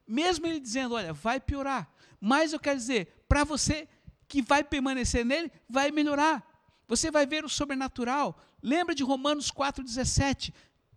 Mesmo 0.08 0.46
ele 0.46 0.60
dizendo, 0.60 0.96
olha, 0.96 1.14
vai 1.14 1.40
piorar. 1.40 1.90
Mas 2.20 2.54
eu 2.54 2.60
quero 2.60 2.78
dizer, 2.78 3.26
para 3.28 3.44
você 3.44 3.88
que 4.28 4.42
vai 4.42 4.64
permanecer 4.64 5.26
nele, 5.26 5.52
vai 5.70 5.92
melhorar. 5.92 6.46
Você 6.88 7.10
vai 7.10 7.26
ver 7.26 7.46
o 7.46 7.50
sobrenatural. 7.50 8.38
Lembra 8.62 8.94
de 8.94 9.04
Romanos 9.04 9.52
4,17? 9.52 10.54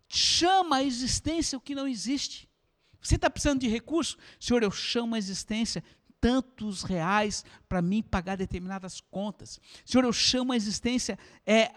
Chama 0.08 0.76
a 0.76 0.82
existência 0.82 1.56
o 1.56 1.60
que 1.60 1.74
não 1.74 1.86
existe. 1.86 2.48
Você 3.00 3.16
está 3.16 3.30
precisando 3.30 3.60
de 3.60 3.68
recurso? 3.68 4.16
Senhor, 4.40 4.62
eu 4.62 4.70
chamo 4.70 5.14
a 5.14 5.18
existência 5.18 5.84
tantos 6.24 6.82
reais 6.82 7.44
para 7.68 7.82
mim 7.82 8.02
pagar 8.02 8.38
determinadas 8.38 8.98
contas. 9.10 9.60
Senhor, 9.84 10.04
eu 10.04 10.12
chamo 10.12 10.54
a 10.54 10.56
existência 10.56 11.18
é, 11.46 11.70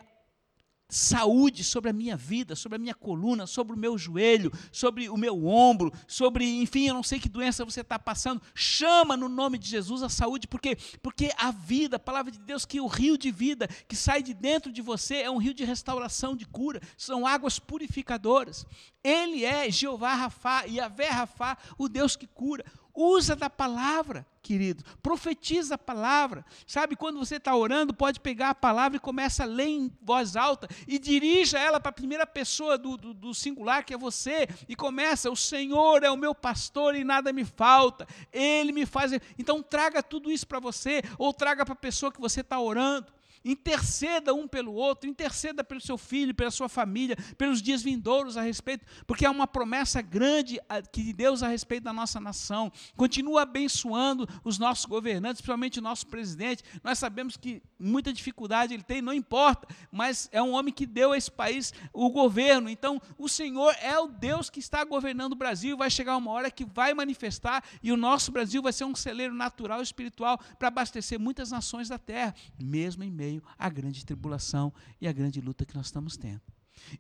saúde 0.88 1.66
sobre 1.66 1.90
a 1.90 1.94
minha 1.94 2.16
vida, 2.16 2.56
sobre 2.56 2.78
a 2.78 2.80
minha 2.80 2.96
coluna, 2.96 3.46
sobre 3.46 3.76
o 3.76 3.78
meu 3.78 3.98
joelho, 3.98 4.50
sobre 4.72 5.10
o 5.10 5.18
meu 5.18 5.46
ombro, 5.46 5.92
sobre, 6.08 6.62
enfim, 6.62 6.88
eu 6.88 6.94
não 6.94 7.04
sei 7.04 7.20
que 7.20 7.28
doença 7.28 7.66
você 7.66 7.82
está 7.82 8.00
passando. 8.00 8.42
Chama 8.56 9.18
no 9.18 9.28
nome 9.28 9.58
de 9.58 9.68
Jesus 9.68 10.02
a 10.02 10.08
saúde, 10.08 10.48
porque 10.48 10.78
porque 11.04 11.30
a 11.38 11.52
vida, 11.52 11.98
a 11.98 12.00
palavra 12.00 12.32
de 12.32 12.40
Deus, 12.40 12.66
que 12.66 12.80
o 12.80 12.88
rio 12.88 13.18
de 13.18 13.32
vida 13.32 13.68
que 13.86 13.98
sai 13.98 14.24
de 14.24 14.34
dentro 14.34 14.72
de 14.72 14.82
você 14.82 15.18
é 15.18 15.30
um 15.30 15.40
rio 15.40 15.54
de 15.54 15.66
restauração, 15.66 16.38
de 16.38 16.46
cura, 16.46 16.82
são 16.96 17.28
águas 17.28 17.60
purificadoras. 17.60 18.66
Ele 19.04 19.44
é 19.44 19.70
Jeová 19.70 20.14
Rafá, 20.14 20.64
Yahvé 20.64 21.10
Rafá, 21.10 21.58
o 21.78 21.90
Deus 21.90 22.16
que 22.16 22.28
cura. 22.28 22.64
Usa 23.00 23.36
da 23.36 23.48
palavra, 23.48 24.26
querido. 24.42 24.84
Profetiza 25.04 25.76
a 25.76 25.78
palavra. 25.78 26.44
Sabe, 26.66 26.96
quando 26.96 27.20
você 27.20 27.36
está 27.36 27.56
orando, 27.56 27.94
pode 27.94 28.20
pegar 28.20 28.50
a 28.50 28.56
palavra 28.56 28.98
e 28.98 29.00
começa 29.00 29.44
a 29.44 29.46
ler 29.46 29.68
em 29.68 29.92
voz 30.02 30.36
alta 30.36 30.68
e 30.88 30.98
dirija 30.98 31.60
ela 31.60 31.80
para 31.80 31.92
a 31.92 31.94
primeira 31.94 32.26
pessoa 32.26 32.76
do, 32.76 32.98
do, 32.98 33.14
do, 33.14 33.36
singular, 33.36 33.86
que 33.86 33.94
é 33.94 33.98
você, 33.98 34.48
e 34.68 34.76
começa: 34.76 35.30
O 35.30 35.36
Senhor 35.36 36.04
é 36.04 36.10
o 36.10 36.18
meu 36.18 36.34
pastor 36.34 36.96
e 36.96 37.04
nada 37.04 37.32
me 37.32 37.46
falta. 37.46 38.08
Ele 38.34 38.72
me 38.72 38.84
faz. 38.84 39.12
Então, 39.38 39.62
traga 39.62 40.02
tudo 40.02 40.32
isso 40.32 40.48
para 40.48 40.60
você, 40.60 41.04
ou 41.20 41.32
traga 41.32 41.64
para 41.64 41.74
a 41.74 41.78
pessoa 41.78 42.12
que 42.12 42.20
você 42.20 42.42
está 42.42 42.60
orando. 42.60 43.14
Interceda 43.48 44.34
um 44.34 44.46
pelo 44.46 44.74
outro, 44.74 45.10
interceda 45.10 45.64
pelo 45.64 45.80
seu 45.80 45.98
filho, 45.98 46.36
pela 46.36 46.52
sua 46.52 46.68
família, 46.68 47.16
pelos 47.38 47.62
dias 47.62 47.82
vindouros 47.82 48.36
a 48.36 48.42
respeito, 48.42 48.86
porque 49.06 49.26
há 49.26 49.32
uma 49.32 49.48
promessa 49.48 50.02
grande 50.02 50.60
de 50.92 51.14
Deus 51.14 51.42
a 51.42 51.48
respeito 51.48 51.86
da 51.86 51.94
nossa 51.94 52.20
nação. 52.20 52.70
Continua 52.98 53.44
abençoando 53.44 54.28
os 54.44 54.60
nossos 54.60 54.86
governantes, 54.86 55.40
principalmente 55.40 55.80
o 55.80 55.82
nosso 55.82 56.08
presidente. 56.08 56.62
Nós 56.84 57.00
sabemos 57.00 57.38
que 57.38 57.64
muita 57.80 58.12
dificuldade 58.12 58.74
ele 58.74 58.84
tem, 58.84 59.02
não 59.02 59.14
importa, 59.14 59.66
mas 59.90 60.28
é 60.34 60.42
um 60.42 60.52
homem 60.52 60.74
que 60.74 60.86
deu 60.86 61.14
a 61.14 61.18
esse 61.18 61.32
país 61.32 61.74
o 61.94 62.10
governo. 62.10 62.70
Então, 62.70 63.02
o 63.18 63.30
Senhor 63.30 63.74
é 63.82 63.98
o 63.98 64.08
Deus 64.08 64.50
que 64.50 64.60
está 64.60 64.84
governando 64.84 65.32
o 65.32 65.38
Brasil 65.38 65.76
e 65.76 65.80
vai 65.80 65.90
chegar 65.90 66.18
uma 66.18 66.32
hora 66.32 66.52
que 66.52 66.66
vai 66.66 66.94
manifestar 66.94 67.64
e 67.82 67.94
o 67.94 67.98
nosso 67.98 68.30
Brasil 68.30 68.62
vai 68.62 68.74
ser 68.74 68.84
um 68.84 68.96
celeiro 68.96 69.34
natural 69.34 69.80
e 69.80 69.84
espiritual 69.84 70.38
para 70.60 70.68
abastecer 70.68 71.18
muitas 71.18 71.50
nações 71.50 71.88
da 71.88 71.98
terra, 71.98 72.36
mesmo 72.60 73.06
em 73.06 73.12
meio 73.12 73.37
meio 73.38 73.44
à 73.58 73.70
grande 73.70 74.06
tribulação 74.06 74.74
e 75.00 75.08
à 75.08 75.12
grande 75.12 75.40
luta 75.40 75.66
que 75.66 75.76
nós 75.76 75.88
estamos 75.88 76.18
tendo. 76.18 76.42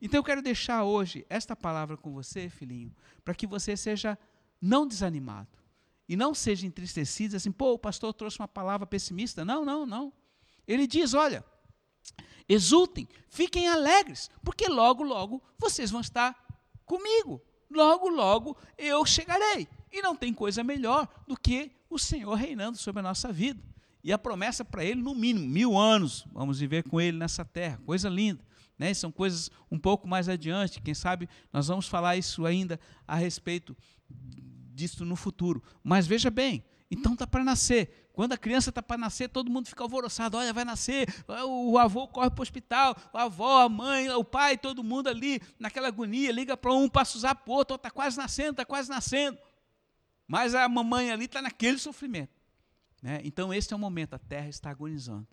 Então 0.01 0.19
eu 0.19 0.23
quero 0.23 0.41
deixar 0.41 0.83
hoje 0.83 1.25
esta 1.29 1.55
palavra 1.55 1.97
com 1.97 2.11
você, 2.11 2.49
filhinho, 2.49 2.95
para 3.23 3.33
que 3.33 3.45
você 3.45 3.75
seja 3.75 4.17
não 4.61 4.87
desanimado 4.87 5.57
e 6.07 6.15
não 6.15 6.33
seja 6.33 6.65
entristecido, 6.65 7.35
assim, 7.35 7.51
pô, 7.51 7.73
o 7.73 7.79
pastor 7.79 8.13
trouxe 8.13 8.39
uma 8.39 8.47
palavra 8.47 8.87
pessimista. 8.87 9.43
Não, 9.43 9.65
não, 9.65 9.85
não. 9.85 10.13
Ele 10.67 10.87
diz: 10.87 11.13
olha, 11.13 11.43
exultem, 12.47 13.07
fiquem 13.29 13.67
alegres, 13.67 14.29
porque 14.43 14.67
logo, 14.67 15.03
logo 15.03 15.43
vocês 15.59 15.91
vão 15.91 16.01
estar 16.01 16.35
comigo. 16.85 17.41
Logo, 17.69 18.07
logo 18.07 18.57
eu 18.77 19.05
chegarei. 19.05 19.67
E 19.91 20.01
não 20.01 20.15
tem 20.15 20.33
coisa 20.33 20.63
melhor 20.63 21.07
do 21.27 21.37
que 21.37 21.71
o 21.89 21.99
Senhor 21.99 22.33
reinando 22.33 22.77
sobre 22.77 23.01
a 23.01 23.03
nossa 23.03 23.31
vida. 23.31 23.61
E 24.07 24.13
a 24.13 24.17
promessa 24.17 24.63
para 24.63 24.85
ele, 24.85 25.01
no 25.01 25.13
mínimo, 25.13 25.45
mil 25.45 25.77
anos, 25.77 26.25
vamos 26.31 26.61
viver 26.61 26.81
com 26.83 27.01
ele 27.01 27.17
nessa 27.17 27.43
terra. 27.43 27.77
Coisa 27.85 28.07
linda. 28.07 28.41
Né? 28.79 28.93
São 28.93 29.11
coisas 29.11 29.51
um 29.69 29.77
pouco 29.77 30.07
mais 30.07 30.29
adiante. 30.29 30.79
Quem 30.79 30.93
sabe 30.93 31.27
nós 31.51 31.67
vamos 31.67 31.89
falar 31.89 32.15
isso 32.15 32.45
ainda 32.45 32.79
a 33.05 33.15
respeito 33.15 33.75
disso 34.73 35.03
no 35.03 35.17
futuro. 35.17 35.61
Mas 35.83 36.07
veja 36.07 36.29
bem, 36.29 36.63
então 36.89 37.15
está 37.15 37.27
para 37.27 37.43
nascer. 37.43 38.09
Quando 38.13 38.31
a 38.31 38.37
criança 38.37 38.69
está 38.69 38.81
para 38.81 38.97
nascer, 38.97 39.27
todo 39.27 39.51
mundo 39.51 39.67
fica 39.67 39.83
alvoroçado. 39.83 40.37
Olha, 40.37 40.53
vai 40.53 40.63
nascer. 40.63 41.13
O 41.45 41.77
avô 41.77 42.07
corre 42.07 42.29
para 42.29 42.39
o 42.39 42.43
hospital, 42.43 42.95
a 43.11 43.23
avó, 43.23 43.63
a 43.63 43.67
mãe, 43.67 44.09
o 44.11 44.23
pai, 44.23 44.57
todo 44.57 44.85
mundo 44.85 45.09
ali 45.09 45.41
naquela 45.59 45.89
agonia. 45.89 46.31
Liga 46.31 46.55
para 46.55 46.71
um, 46.71 46.87
passa 46.87 47.17
usar 47.17 47.35
para 47.35 47.51
o 47.51 47.53
outro. 47.53 47.75
Está 47.75 47.91
quase 47.91 48.15
nascendo, 48.15 48.51
está 48.51 48.63
quase 48.63 48.89
nascendo. 48.89 49.37
Mas 50.25 50.55
a 50.55 50.69
mamãe 50.69 51.11
ali 51.11 51.25
está 51.25 51.41
naquele 51.41 51.77
sofrimento. 51.77 52.36
Né? 53.01 53.21
Então, 53.23 53.53
este 53.53 53.73
é 53.73 53.75
o 53.75 53.79
momento, 53.79 54.13
a 54.13 54.19
terra 54.19 54.47
está 54.47 54.69
agonizando. 54.69 55.27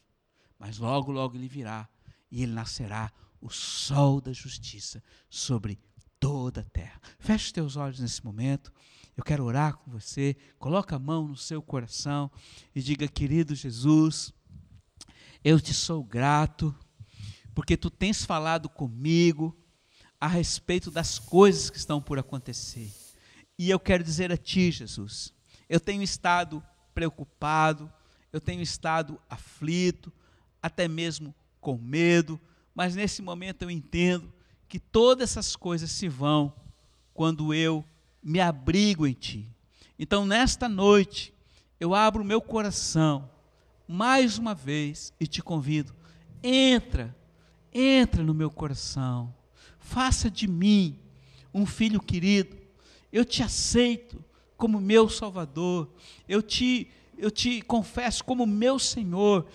Mas 0.58 0.78
logo, 0.78 1.10
logo 1.10 1.36
ele 1.36 1.48
virá 1.48 1.88
e 2.30 2.42
ele 2.42 2.52
nascerá 2.52 3.12
o 3.40 3.50
sol 3.50 4.20
da 4.20 4.32
justiça 4.32 5.02
sobre 5.28 5.78
toda 6.18 6.62
a 6.62 6.64
terra. 6.64 7.00
Feche 7.18 7.46
os 7.46 7.52
teus 7.52 7.76
olhos 7.76 8.00
nesse 8.00 8.24
momento. 8.24 8.72
Eu 9.16 9.22
quero 9.22 9.44
orar 9.44 9.76
com 9.76 9.90
você. 9.90 10.36
Coloca 10.58 10.96
a 10.96 10.98
mão 10.98 11.28
no 11.28 11.36
seu 11.36 11.62
coração 11.62 12.30
e 12.74 12.80
diga: 12.80 13.06
Querido 13.06 13.54
Jesus, 13.54 14.32
eu 15.44 15.60
te 15.60 15.74
sou 15.74 16.02
grato, 16.02 16.74
porque 17.54 17.76
tu 17.76 17.90
tens 17.90 18.24
falado 18.24 18.68
comigo 18.68 19.56
a 20.18 20.26
respeito 20.26 20.90
das 20.90 21.18
coisas 21.18 21.68
que 21.68 21.76
estão 21.76 22.00
por 22.00 22.18
acontecer. 22.18 22.90
E 23.58 23.68
eu 23.68 23.78
quero 23.78 24.02
dizer 24.02 24.32
a 24.32 24.36
ti, 24.36 24.70
Jesus, 24.70 25.32
eu 25.68 25.78
tenho 25.78 26.02
estado 26.02 26.64
preocupado, 26.94 27.92
eu 28.32 28.40
tenho 28.40 28.62
estado 28.62 29.20
aflito, 29.28 30.12
até 30.62 30.88
mesmo 30.88 31.34
com 31.60 31.76
medo, 31.76 32.40
mas 32.74 32.94
nesse 32.94 33.20
momento 33.20 33.62
eu 33.62 33.70
entendo 33.70 34.32
que 34.68 34.78
todas 34.78 35.30
essas 35.30 35.54
coisas 35.56 35.90
se 35.90 36.08
vão 36.08 36.52
quando 37.12 37.52
eu 37.52 37.84
me 38.22 38.40
abrigo 38.40 39.06
em 39.06 39.12
Ti. 39.12 39.48
Então, 39.98 40.26
nesta 40.26 40.68
noite, 40.68 41.32
eu 41.78 41.94
abro 41.94 42.22
o 42.22 42.26
meu 42.26 42.40
coração 42.40 43.30
mais 43.86 44.38
uma 44.38 44.54
vez 44.54 45.12
e 45.20 45.26
te 45.26 45.42
convido, 45.42 45.94
entra, 46.42 47.14
entra 47.72 48.22
no 48.22 48.34
meu 48.34 48.50
coração, 48.50 49.34
faça 49.78 50.30
de 50.30 50.48
mim 50.48 50.98
um 51.52 51.66
filho 51.66 52.00
querido, 52.00 52.56
eu 53.12 53.24
te 53.24 53.42
aceito 53.42 54.24
como 54.64 54.80
meu 54.80 55.10
Salvador, 55.10 55.90
eu 56.26 56.40
te, 56.40 56.88
eu 57.18 57.30
te 57.30 57.60
confesso 57.60 58.24
como 58.24 58.46
meu 58.46 58.78
Senhor, 58.78 59.46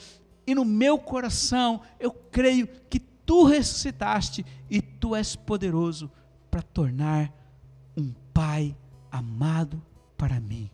e 0.45 0.53
no 0.53 0.63
meu 0.63 0.99
coração 0.99 1.81
eu 1.99 2.11
creio 2.11 2.67
que 2.87 2.99
tu 2.99 3.43
ressuscitaste 3.43 4.45
e 4.69 4.79
tu 4.79 5.15
és 5.15 5.35
poderoso 5.35 6.11
para 6.51 6.61
tornar 6.61 7.33
um 7.97 8.13
Pai 8.31 8.77
amado 9.11 9.83
para 10.15 10.39
mim. 10.39 10.69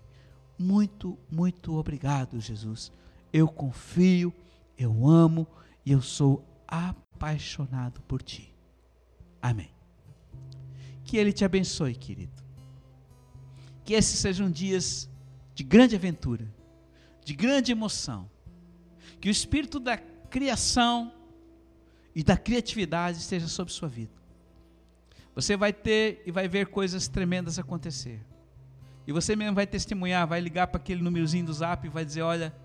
Muito, 0.60 1.18
muito 1.32 1.74
obrigado, 1.74 2.38
Jesus. 2.42 2.92
Eu 3.32 3.48
confio, 3.48 4.34
eu 4.78 5.08
amo 5.08 5.48
e 5.86 5.94
eu 5.94 6.02
sou 6.02 6.44
apaixonado 6.68 8.02
por 8.02 8.22
ti. 8.22 8.54
Amém. 9.42 9.72
Que 11.06 11.16
Ele 11.16 11.32
te 11.32 11.46
abençoe, 11.46 11.96
querido. 11.96 12.45
Que 13.86 13.94
esses 13.94 14.20
sejam 14.20 14.52
dias 14.52 15.10
de 15.54 15.64
grande 15.64 15.96
aventura, 15.96 16.46
de 17.24 17.34
grande 17.34 17.72
emoção. 17.72 18.30
Que 19.22 19.30
o 19.30 19.32
espírito 19.32 19.80
da 19.80 19.98
criação 19.98 21.14
e 22.14 22.24
da 22.24 22.36
criatividade 22.36 23.20
esteja 23.20 23.48
sobre 23.48 23.72
sua 23.72 23.88
vida. 23.88 24.12
Você 25.34 25.56
vai 25.56 25.72
ter 25.72 26.24
e 26.26 26.32
vai 26.32 26.48
ver 26.48 26.68
coisas 26.68 27.08
tremendas 27.08 27.60
acontecer. 27.60 28.22
E 29.06 29.12
você 29.12 29.36
mesmo 29.36 29.54
vai 29.54 29.68
testemunhar, 29.68 30.28
vai 30.28 30.42
ligar 30.42 30.68
para 30.68 30.78
aquele 30.78 31.02
númerozinho 31.02 31.46
do 31.46 31.54
zap 31.54 31.86
e 31.86 31.90
vai 31.90 32.04
dizer: 32.04 32.22
Olha, 32.22 32.56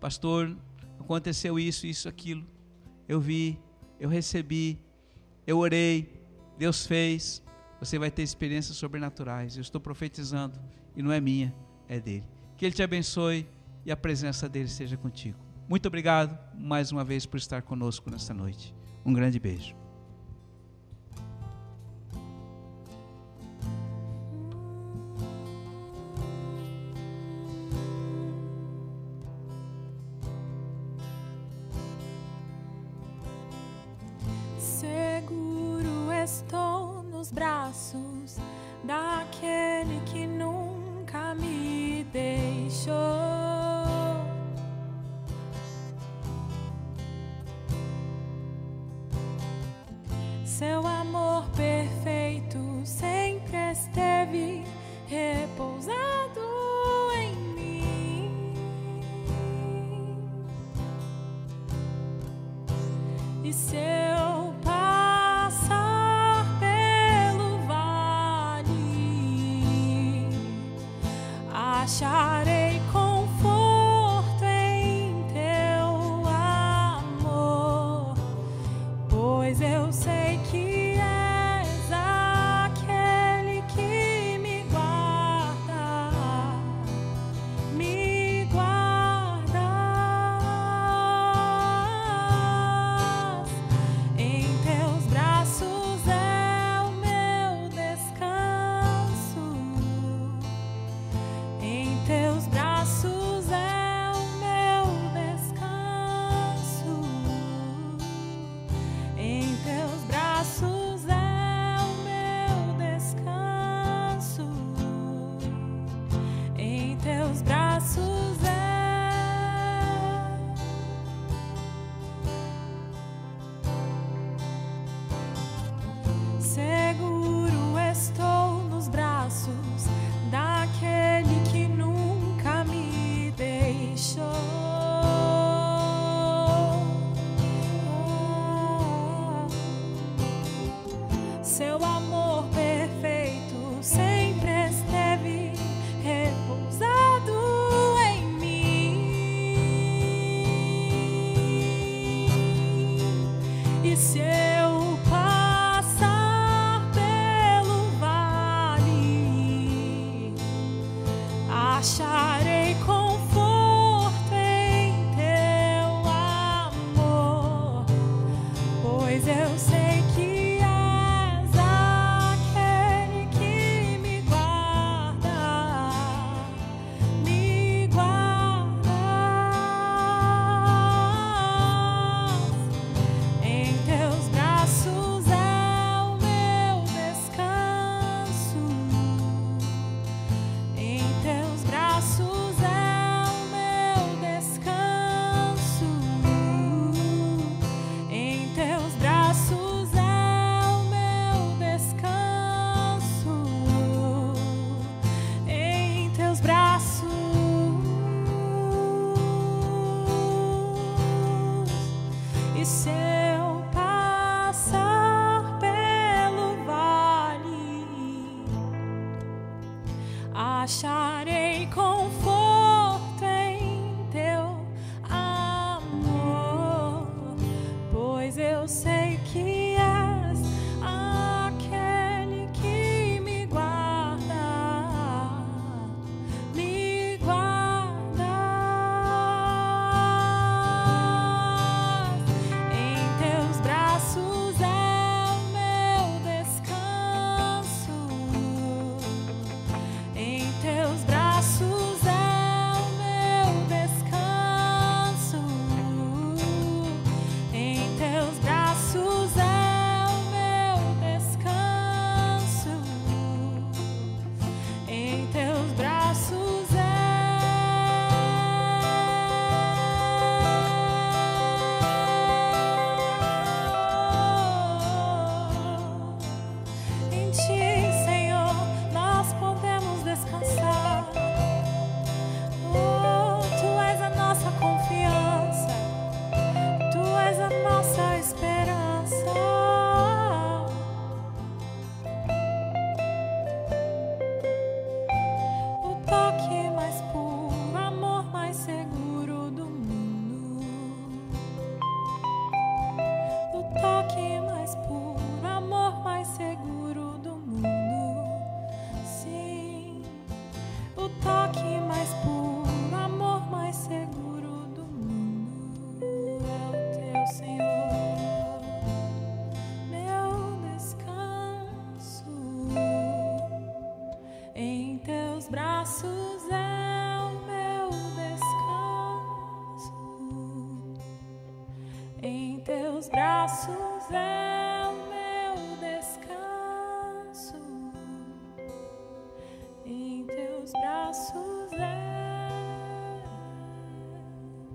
pastor, 0.00 0.56
aconteceu 0.98 1.58
isso, 1.58 1.86
isso, 1.86 2.08
aquilo. 2.08 2.46
Eu 3.08 3.20
vi, 3.20 3.58
eu 4.00 4.08
recebi, 4.08 4.78
eu 5.46 5.58
orei, 5.58 6.22
Deus 6.56 6.86
fez 6.86 7.42
você 7.82 7.98
vai 7.98 8.12
ter 8.12 8.22
experiências 8.22 8.76
sobrenaturais. 8.76 9.56
Eu 9.56 9.60
estou 9.60 9.80
profetizando 9.80 10.56
e 10.94 11.02
não 11.02 11.10
é 11.10 11.20
minha, 11.20 11.52
é 11.88 11.98
dele. 11.98 12.24
Que 12.56 12.64
ele 12.64 12.72
te 12.72 12.82
abençoe 12.82 13.48
e 13.84 13.90
a 13.90 13.96
presença 13.96 14.48
dele 14.48 14.66
esteja 14.66 14.96
contigo. 14.96 15.36
Muito 15.68 15.86
obrigado 15.86 16.38
mais 16.56 16.92
uma 16.92 17.02
vez 17.02 17.26
por 17.26 17.38
estar 17.38 17.60
conosco 17.62 18.08
nesta 18.08 18.32
noite. 18.32 18.72
Um 19.04 19.12
grande 19.12 19.40
beijo. 19.40 19.81